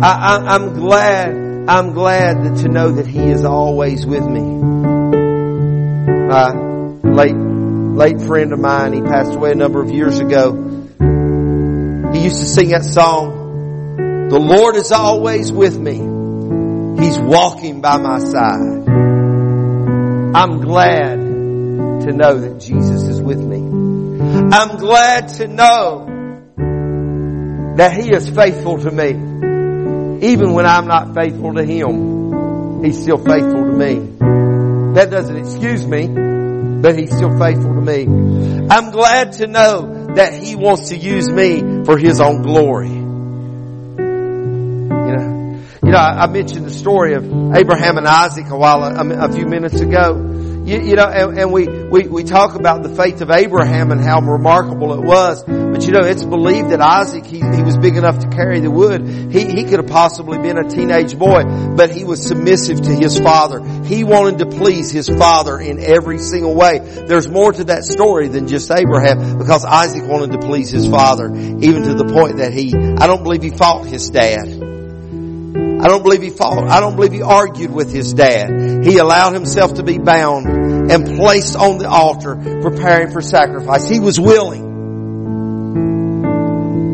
I, 0.03 0.55
am 0.55 0.73
glad, 0.73 1.69
I'm 1.69 1.93
glad 1.93 2.57
to 2.59 2.69
know 2.69 2.93
that 2.93 3.07
He 3.07 3.19
is 3.19 3.45
always 3.45 4.07
with 4.07 4.25
me. 4.25 4.41
My 6.27 6.53
late, 7.03 7.37
late 7.37 8.23
friend 8.23 8.55
of 8.55 8.61
mine, 8.61 8.95
he 8.95 9.03
passed 9.03 9.35
away 9.35 9.53
a 9.53 9.57
number 9.57 9.83
of 9.83 9.91
years 9.91 10.19
ago. 10.19 10.55
He 12.15 12.25
used 12.25 12.39
to 12.39 12.47
sing 12.47 12.71
that 12.71 12.85
song, 12.85 14.29
The 14.31 14.39
Lord 14.39 14.75
is 14.75 14.91
always 14.91 15.53
with 15.53 15.79
me. 15.79 15.97
He's 17.05 17.19
walking 17.19 17.83
by 17.83 17.99
my 17.99 18.21
side. 18.21 18.89
I'm 20.35 20.61
glad 20.63 21.26
to 22.07 22.13
know 22.13 22.39
that 22.39 22.61
Jesus 22.61 23.03
is 23.03 23.21
with 23.21 23.41
me. 23.41 23.59
I'm 24.53 24.77
glad 24.77 25.29
to 25.39 25.49
know 25.49 26.07
that 27.77 27.93
He 27.93 28.11
is 28.11 28.29
faithful 28.31 28.79
to 28.79 28.91
me. 28.91 29.09
Even 30.27 30.55
when 30.55 30.67
I'm 30.67 30.87
not 30.87 31.15
faithful 31.15 31.55
to 31.55 31.65
Him, 31.65 32.83
He's 32.85 33.03
still 33.03 33.19
faithful 33.19 33.65
to 33.65 33.73
me. 33.73 33.99
That 34.95 35.11
doesn't 35.11 35.37
excuse 35.37 35.85
me, 35.85 36.07
but 36.07 36.97
He's 36.97 37.15
still 37.15 37.37
faithful 37.39 37.75
to 37.75 37.81
me. 37.81 38.07
I'm 38.71 38.93
glad 38.93 39.33
to 39.33 39.47
know 39.49 40.15
that 40.15 40.33
He 40.33 40.55
wants 40.55 40.91
to 40.91 40.97
use 40.97 41.29
me 41.29 41.85
for 41.85 41.99
His 41.99 42.21
own 42.21 42.43
glory. 42.43 42.89
You 42.89 43.05
know, 45.17 45.61
you 45.83 45.91
know, 45.91 45.99
I 45.99 46.27
mentioned 46.29 46.67
the 46.67 46.73
story 46.73 47.15
of 47.15 47.25
Abraham 47.55 47.99
and 47.99 48.07
Isaac 48.07 48.49
a 48.49 48.57
while, 48.57 48.83
a 48.85 49.33
few 49.33 49.47
minutes 49.47 49.81
ago. 49.81 50.37
You, 50.67 50.81
you 50.81 50.97
know, 50.97 51.07
and, 51.07 51.39
and, 51.39 51.53
we, 51.53 51.69
we, 51.69 52.09
we 52.09 52.25
talk 52.25 52.57
about 52.57 52.83
the 52.83 52.89
faith 52.89 53.21
of 53.21 53.31
Abraham 53.31 53.93
and 53.93 54.01
how 54.01 54.21
remarkable 54.21 54.95
it 54.95 55.01
was. 55.01 55.45
But 55.45 55.87
you 55.87 55.93
know, 55.93 56.01
it's 56.01 56.25
believed 56.25 56.71
that 56.71 56.81
Isaac, 56.81 57.25
he, 57.25 57.39
he 57.39 57.63
was 57.63 57.77
big 57.77 57.97
enough 57.97 58.19
to 58.19 58.29
carry 58.29 58.59
the 58.59 58.71
wood. 58.71 59.07
He, 59.07 59.45
he 59.45 59.63
could 59.63 59.79
have 59.79 59.87
possibly 59.87 60.39
been 60.39 60.59
a 60.59 60.69
teenage 60.69 61.17
boy, 61.17 61.45
but 61.77 61.91
he 61.91 62.03
was 62.03 62.27
submissive 62.27 62.83
to 62.83 62.93
his 62.93 63.17
father. 63.17 63.61
He 63.85 64.03
wanted 64.03 64.39
to 64.39 64.47
please 64.47 64.91
his 64.91 65.09
father 65.09 65.61
in 65.61 65.79
every 65.79 66.19
single 66.19 66.57
way. 66.57 66.81
There's 66.81 67.29
more 67.29 67.53
to 67.53 67.65
that 67.65 67.85
story 67.85 68.27
than 68.27 68.49
just 68.49 68.69
Abraham 68.69 69.39
because 69.39 69.65
Isaac 69.65 70.03
wanted 70.05 70.33
to 70.33 70.39
please 70.45 70.71
his 70.71 70.89
father, 70.89 71.27
even 71.27 71.85
to 71.85 71.95
the 71.95 72.11
point 72.13 72.39
that 72.39 72.53
he, 72.53 72.75
I 72.75 73.07
don't 73.07 73.23
believe 73.23 73.45
he 73.45 73.51
fought 73.51 73.87
his 73.87 74.11
dad. 74.11 74.67
I 75.79 75.89
don't 75.89 76.03
believe 76.03 76.23
he 76.23 76.31
fought. 76.31 76.69
I 76.69 76.81
don't 76.81 76.97
believe 76.97 77.13
he 77.13 77.23
argued 77.23 77.71
with 77.71 77.93
his 77.93 78.15
dad. 78.15 78.83
He 78.83 78.97
allowed 78.97 79.35
himself 79.35 79.75
to 79.75 79.83
be 79.83 79.99
bound 79.99 80.56
and 80.91 81.17
placed 81.17 81.57
on 81.57 81.79
the 81.79 81.89
altar 81.89 82.37
preparing 82.63 83.11
for 83.13 83.21
sacrifice. 83.21 83.89
He 83.89 84.01
was 84.01 84.21
willing. 84.21 84.67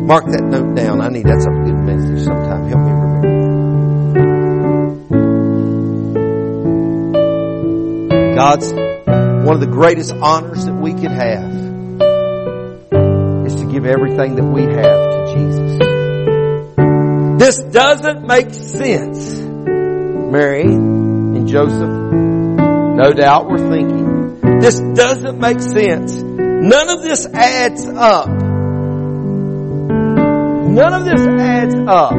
Mark 0.07 0.25
that 0.25 0.43
note 0.43 0.75
down. 0.75 1.01
I 1.01 1.09
need 1.09 1.25
that's 1.25 1.45
a 1.45 1.49
good 1.49 1.75
message 1.75 2.23
sometime. 2.25 2.67
Help 2.67 2.81
me 2.81 2.91
remember. 2.91 3.43
God's 8.35 8.73
one 8.73 9.55
of 9.55 9.61
the 9.61 9.67
greatest 9.67 10.13
honors 10.13 10.65
that 10.65 10.73
we 10.73 10.93
could 10.93 11.11
have 11.11 11.51
is 13.45 13.55
to 13.55 13.65
give 13.71 13.85
everything 13.85 14.35
that 14.35 14.43
we 14.43 14.63
have 14.63 14.73
to 14.73 15.33
Jesus. 15.35 15.79
This 17.39 17.57
doesn't 17.71 18.25
make 18.25 18.53
sense. 18.53 19.39
Mary 19.39 20.63
and 20.63 21.47
Joseph, 21.47 22.32
no 22.95 23.11
doubt 23.11 23.47
we're 23.47 23.57
thinking, 23.57 24.59
this 24.59 24.79
doesn't 24.79 25.39
make 25.39 25.59
sense. 25.59 26.21
None 26.21 26.89
of 26.89 27.01
this 27.01 27.25
adds 27.25 27.87
up. 27.87 28.27
None 30.69 30.93
of 30.93 31.03
this 31.05 31.27
adds 31.27 31.75
up. 31.87 32.13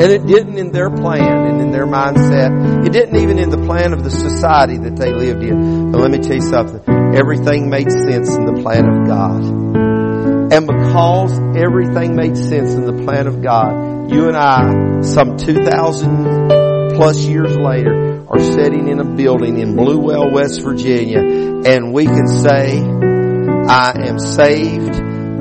And 0.00 0.12
it 0.12 0.26
didn't 0.26 0.58
in 0.58 0.70
their 0.70 0.90
plan 0.90 1.48
and 1.48 1.60
in 1.60 1.70
their 1.72 1.86
mindset. 1.86 2.86
It 2.86 2.92
didn't 2.92 3.16
even 3.16 3.38
in 3.38 3.50
the 3.50 3.58
plan 3.58 3.92
of 3.92 4.04
the 4.04 4.10
society 4.10 4.76
that 4.78 4.96
they 4.96 5.12
lived 5.12 5.42
in. 5.42 5.90
But 5.90 6.00
let 6.00 6.10
me 6.10 6.18
tell 6.18 6.36
you 6.36 6.42
something. 6.42 6.82
Everything 7.16 7.68
made 7.68 7.90
sense 7.90 8.36
in 8.36 8.44
the 8.44 8.60
plan 8.62 8.86
of 8.88 9.06
God. 9.06 9.42
And 10.52 10.66
because 10.66 11.38
everything 11.56 12.14
made 12.14 12.36
sense 12.36 12.74
in 12.74 12.84
the 12.84 13.04
plan 13.04 13.26
of 13.26 13.42
God, 13.42 13.87
you 14.08 14.28
and 14.28 14.36
I, 14.36 15.02
some 15.02 15.36
2,000 15.36 16.48
plus 16.96 17.24
years 17.24 17.56
later, 17.56 18.24
are 18.28 18.40
sitting 18.40 18.88
in 18.88 19.00
a 19.00 19.04
building 19.04 19.58
in 19.58 19.74
Bluewell, 19.74 20.32
West 20.32 20.62
Virginia, 20.62 21.20
and 21.20 21.92
we 21.92 22.06
can 22.06 22.26
say, 22.26 22.80
I 22.80 23.92
am 24.06 24.18
saved, 24.18 24.94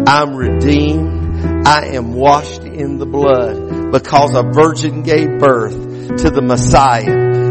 I'm 0.08 0.36
redeemed, 0.36 1.65
I 1.65 1.88
am 1.93 2.13
washed 2.13 2.63
in 2.63 2.97
the 2.97 3.06
blood 3.06 3.91
because 3.91 4.36
a 4.36 4.43
virgin 4.43 5.03
gave 5.03 5.39
birth 5.39 6.17
to 6.17 6.30
the 6.30 6.41
Messiah. 6.41 7.06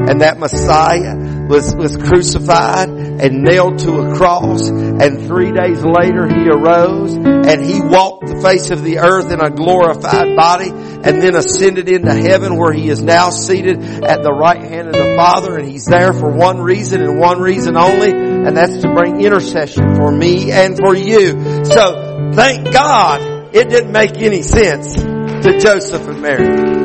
And 0.09 0.21
that 0.21 0.39
Messiah 0.39 1.47
was, 1.49 1.75
was 1.75 1.97
crucified 1.97 2.89
and 3.21 3.43
nailed 3.43 3.79
to 3.81 3.93
a 3.99 4.17
cross. 4.17 4.69
And 4.69 5.27
three 5.27 5.53
days 5.53 5.85
later 5.85 6.27
he 6.27 6.49
arose 6.49 7.15
and 7.15 7.65
he 7.65 7.81
walked 7.81 8.27
the 8.27 8.41
face 8.41 8.71
of 8.71 8.83
the 8.83 8.99
earth 8.99 9.31
in 9.31 9.41
a 9.41 9.51
glorified 9.51 10.37
body 10.37 10.71
and 10.71 11.23
then 11.23 11.35
ascended 11.35 11.89
into 11.89 12.13
heaven 12.13 12.57
where 12.57 12.73
he 12.73 12.89
is 12.89 13.03
now 13.03 13.31
seated 13.31 13.83
at 14.05 14.23
the 14.23 14.33
right 14.33 14.63
hand 14.63 14.89
of 14.89 14.95
the 14.95 15.15
Father. 15.17 15.57
And 15.57 15.69
he's 15.69 15.87
there 15.87 16.13
for 16.13 16.31
one 16.31 16.61
reason 16.61 17.03
and 17.03 17.19
one 17.19 17.41
reason 17.41 17.77
only. 17.77 18.11
And 18.11 18.57
that's 18.57 18.83
to 18.83 18.93
bring 18.93 19.21
intercession 19.21 19.95
for 19.95 20.11
me 20.11 20.51
and 20.53 20.77
for 20.77 20.95
you. 20.95 21.65
So 21.65 22.33
thank 22.33 22.73
God 22.73 23.55
it 23.55 23.71
didn't 23.71 23.93
make 23.93 24.19
any 24.19 24.43
sense 24.43 24.95
to 24.95 25.59
Joseph 25.59 26.07
and 26.09 26.21
Mary. 26.21 26.76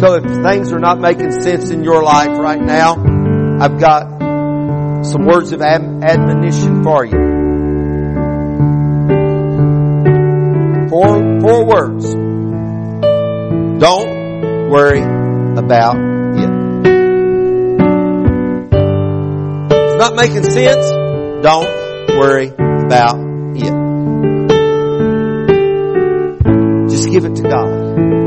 So 0.00 0.14
if 0.14 0.24
things 0.24 0.72
are 0.72 0.78
not 0.78 1.00
making 1.00 1.32
sense 1.40 1.70
in 1.70 1.82
your 1.82 2.02
life 2.02 2.36
right 2.36 2.60
now, 2.60 2.96
I've 3.58 3.80
got 3.80 5.04
some 5.06 5.24
words 5.24 5.52
of 5.52 5.62
admonition 5.62 6.82
for 6.82 7.04
you. 7.06 7.16
Four, 10.90 11.40
four 11.40 11.64
words. 11.64 12.14
Don't 13.80 14.70
worry 14.70 15.00
about 15.00 15.96
it. 15.96 16.50
It's 19.72 19.98
not 19.98 20.14
making 20.14 20.44
sense. 20.50 20.90
Don't 21.42 21.68
worry 22.18 22.48
about 22.48 23.18
it. 23.56 23.72
Just 26.90 27.08
give 27.10 27.24
it 27.24 27.36
to 27.36 27.42
God. 27.42 28.25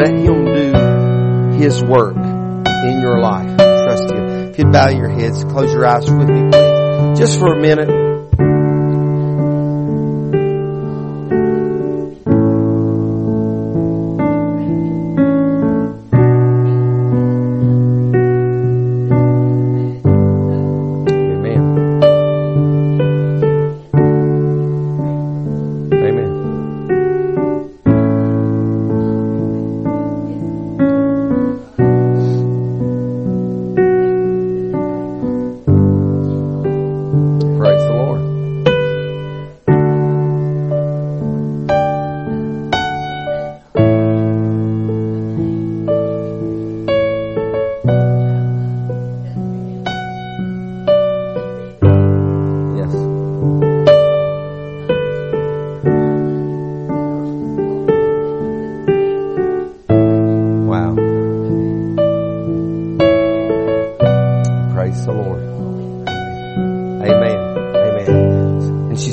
Let 0.00 0.14
Him 0.14 0.44
do 0.46 1.58
His 1.62 1.84
work 1.84 2.16
in 2.16 3.00
your 3.02 3.18
life. 3.18 3.54
Trust 3.58 4.10
Him. 4.10 4.48
If 4.48 4.58
you'd 4.58 4.72
bow 4.72 4.88
your 4.88 5.10
heads, 5.10 5.44
close 5.44 5.74
your 5.74 5.86
eyes 5.86 6.10
with 6.10 6.26
me, 6.26 6.48
please. 6.50 7.18
Just 7.18 7.38
for 7.38 7.52
a 7.52 7.60
minute. 7.60 8.09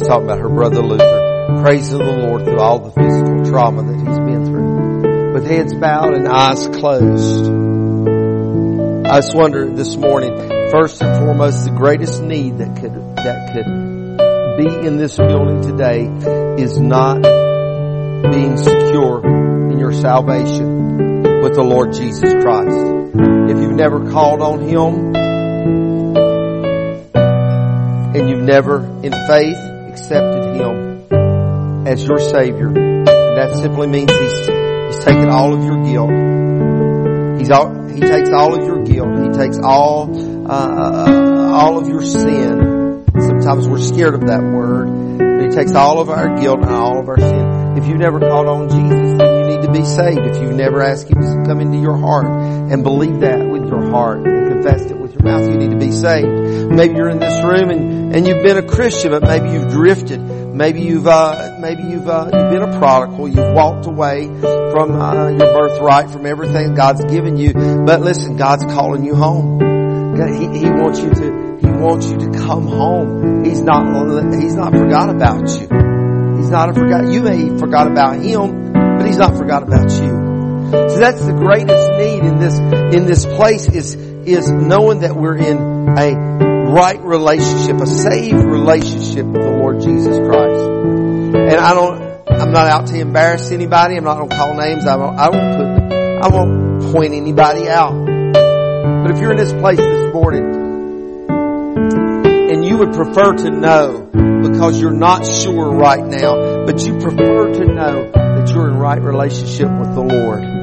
Talking 0.08 0.26
about 0.26 0.40
her 0.40 0.50
brother 0.50 0.82
Luther, 0.82 1.62
praising 1.62 2.00
the 2.00 2.06
Lord 2.06 2.46
through 2.46 2.60
all 2.60 2.80
the 2.80 2.92
physical 2.92 3.46
trauma 3.46 3.84
that 3.84 3.98
he's 3.98 4.20
been 4.20 4.46
through. 4.46 5.34
With 5.34 5.46
heads 5.46 5.74
bowed 5.74 6.14
and 6.14 6.28
eyes 6.28 6.68
closed. 6.68 7.52
I 9.06 9.20
just 9.20 9.36
wonder 9.36 9.70
this 9.70 9.98
morning, 9.98 10.32
first 10.72 11.02
and 11.02 11.18
foremost, 11.18 11.66
the 11.66 11.72
greatest 11.72 12.22
need 12.22 12.60
that 12.60 12.78
could, 12.80 12.94
that 13.18 13.54
could 13.54 13.66
be 14.58 14.88
in 14.88 14.98
this 14.98 15.18
building 15.18 15.62
today 15.62 16.06
is 16.62 16.80
not 16.80 17.22
being 17.22 18.58
secure 18.58 19.26
in 19.72 19.78
your 19.78 19.92
salvation 19.92 21.42
with 21.42 21.54
the 21.54 21.64
Lord 21.64 21.94
Jesus 21.94 22.34
Christ. 22.42 22.78
If 23.52 23.58
you've 23.62 23.76
never 23.76 24.10
called 24.10 24.42
on 24.42 24.62
Him, 24.62 25.16
and 28.16 28.30
you've 28.30 28.42
never 28.42 28.80
in 29.04 29.12
faith 29.28 29.67
accepted 29.98 30.56
Him 30.56 31.88
as 31.88 32.06
your 32.06 32.20
Savior, 32.20 32.72
that 32.72 33.58
simply 33.62 33.88
means 33.88 34.12
He's, 34.12 34.46
He's 34.48 35.04
taken 35.04 35.30
all 35.30 35.54
of 35.54 35.64
your 35.64 35.84
guilt. 35.84 37.40
He's 37.40 37.50
all, 37.50 37.88
He 37.88 38.02
takes 38.02 38.30
all 38.30 38.54
of 38.54 38.66
your 38.66 38.84
guilt. 38.84 39.10
He 39.24 39.30
takes 39.30 39.58
all, 39.64 40.10
uh, 40.50 41.52
all 41.54 41.80
of 41.80 41.88
your 41.88 42.04
sin. 42.04 43.06
Sometimes 43.18 43.68
we're 43.68 43.80
scared 43.80 44.14
of 44.14 44.28
that 44.28 44.44
word. 44.44 45.18
But 45.18 45.50
He 45.50 45.50
takes 45.50 45.74
all 45.74 46.00
of 46.00 46.10
our 46.10 46.38
guilt 46.38 46.60
and 46.60 46.70
all 46.70 47.00
of 47.00 47.10
our 47.10 47.20
sin. 47.20 47.78
If 47.78 47.88
you've 47.88 47.98
never 47.98 48.20
called 48.20 48.48
on 48.48 48.70
Jesus, 48.70 49.18
then 49.18 49.40
you 49.40 49.58
need 49.58 49.66
to 49.66 49.72
be 49.72 49.84
saved. 49.84 50.20
If 50.20 50.42
you've 50.42 50.56
never 50.56 50.82
asked 50.82 51.10
Him 51.10 51.22
to 51.22 51.44
come 51.48 51.60
into 51.60 51.78
your 51.80 51.98
heart 51.98 52.28
and 52.28 52.84
believe 52.84 53.22
that 53.22 53.48
with 53.48 53.68
your 53.68 53.90
heart 53.90 54.28
and 54.28 54.52
confessed 54.52 54.92
it 54.92 54.98
with 54.98 55.07
your 55.18 55.32
mouth, 55.32 55.48
you 55.50 55.58
need 55.58 55.72
to 55.72 55.78
be 55.78 55.92
saved. 55.92 56.28
Maybe 56.72 56.96
you're 56.96 57.10
in 57.10 57.20
this 57.20 57.44
room 57.44 57.70
and, 57.70 58.16
and 58.16 58.28
you've 58.28 58.44
been 58.44 58.58
a 58.58 58.68
Christian, 58.68 59.12
but 59.12 59.24
maybe 59.24 59.50
you've 59.52 59.70
drifted. 59.70 60.20
Maybe 60.20 60.82
you've, 60.82 61.08
uh, 61.08 61.58
maybe 61.60 61.84
you've, 61.84 62.08
uh, 62.08 62.30
you've 62.34 62.52
been 62.52 62.64
a 62.64 62.80
prodigal. 62.80 63.28
You've 63.28 63.54
walked 63.54 63.86
away 63.86 64.26
from, 64.26 65.00
uh, 65.00 65.30
your 65.30 65.54
birthright, 65.54 66.10
from 66.10 66.26
everything 66.26 66.74
God's 66.74 67.04
given 67.06 67.38
you. 67.38 67.54
But 67.54 68.02
listen, 68.02 68.38
God's 68.38 68.66
calling 68.66 69.04
you 69.04 69.16
home. 69.16 69.60
He, 70.18 70.60
he 70.60 70.70
wants 70.70 71.00
you 71.00 71.12
to, 71.12 71.58
He 71.62 71.68
wants 71.68 72.10
you 72.10 72.18
to 72.18 72.32
come 72.40 72.68
home. 72.68 73.46
He's 73.46 73.62
not, 73.62 74.34
He's 74.34 74.56
not 74.56 74.74
forgot 74.74 75.10
about 75.10 75.48
you. 75.48 75.68
He's 76.38 76.50
not 76.50 76.74
forgot, 76.74 77.12
you 77.12 77.22
may 77.22 77.58
forgot 77.58 77.88
about 77.88 78.16
Him, 78.18 78.74
but 78.74 79.06
He's 79.06 79.18
not 79.18 79.38
forgot 79.38 79.64
about 79.64 79.92
you. 79.92 80.28
So 80.72 80.98
that's 81.00 81.24
the 81.24 81.34
greatest 81.34 81.92
need 81.92 82.24
in 82.24 82.40
this, 82.40 82.58
in 82.58 83.06
this 83.06 83.26
place 83.26 83.70
is, 83.70 83.96
is 84.28 84.52
knowing 84.52 85.00
that 85.00 85.16
we're 85.16 85.38
in 85.38 85.58
a 85.98 86.70
right 86.70 87.00
relationship, 87.02 87.78
a 87.78 87.88
saved 87.88 88.44
relationship 88.44 89.26
with 89.26 89.42
the 89.42 89.52
Lord 89.52 89.80
Jesus 89.80 90.18
Christ. 90.18 90.64
And 91.34 91.56
I 91.56 91.74
don't, 91.74 92.02
I'm 92.30 92.52
not 92.52 92.68
out 92.68 92.88
to 92.88 93.00
embarrass 93.00 93.52
anybody. 93.52 93.96
I'm 93.96 94.04
not 94.04 94.18
going 94.18 94.30
to 94.30 94.36
call 94.36 94.54
names. 94.56 94.86
I 94.86 94.98
won't, 94.98 95.18
I 95.18 95.30
won't 95.30 95.58
put, 95.58 95.94
I 95.96 96.28
won't 96.28 96.94
point 96.94 97.14
anybody 97.14 97.70
out. 97.70 97.94
But 98.06 99.12
if 99.12 99.20
you're 99.20 99.32
in 99.32 99.38
this 99.38 99.54
place 99.54 99.78
this 99.78 100.14
morning 100.14 100.44
and 102.50 102.66
you 102.66 102.78
would 102.78 102.94
prefer 102.94 103.34
to 103.34 103.50
know 103.50 104.10
because 104.42 104.80
you're 104.80 104.92
not 104.92 105.26
sure 105.26 105.72
right 105.72 106.06
now, 106.06 106.66
but 106.66 106.86
you 106.86 107.00
prefer 107.00 107.54
to 107.54 107.66
know 107.66 108.12
that 108.12 108.52
you're 108.54 108.68
in 108.68 108.78
right 108.78 109.02
relationship 109.02 109.70
with 109.70 109.96
the 109.96 110.02
Lord 110.02 110.57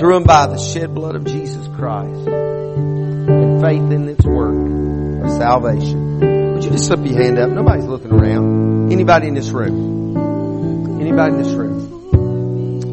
through 0.00 0.16
and 0.16 0.26
by 0.26 0.46
the 0.46 0.56
shed 0.56 0.94
blood 0.94 1.14
of 1.14 1.24
Jesus 1.26 1.68
Christ 1.76 2.26
and 2.26 3.60
faith 3.60 3.82
in 3.92 4.08
its 4.08 4.24
work 4.24 4.56
of 5.26 5.30
salvation. 5.30 6.54
Would 6.54 6.64
you 6.64 6.70
just 6.70 6.86
slip 6.86 7.04
your 7.04 7.22
hand 7.22 7.38
up? 7.38 7.50
Nobody's 7.50 7.84
looking 7.84 8.10
around. 8.10 8.90
Anybody 8.90 9.28
in 9.28 9.34
this 9.34 9.50
room? 9.50 10.16
Anybody 11.02 11.34
in 11.34 11.42
this 11.42 11.52
room? 11.52 12.88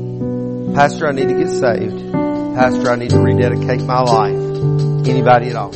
Pastor, 0.76 1.08
I 1.08 1.14
need 1.14 1.30
to 1.30 1.36
get 1.36 1.50
saved. 1.50 2.12
Pastor, 2.12 2.92
I 2.92 2.98
need 2.98 3.12
to 3.12 3.20
rededicate 3.22 3.84
my 3.84 4.02
life. 4.02 4.36
Anybody 5.08 5.48
at 5.52 5.56
all? 5.56 5.72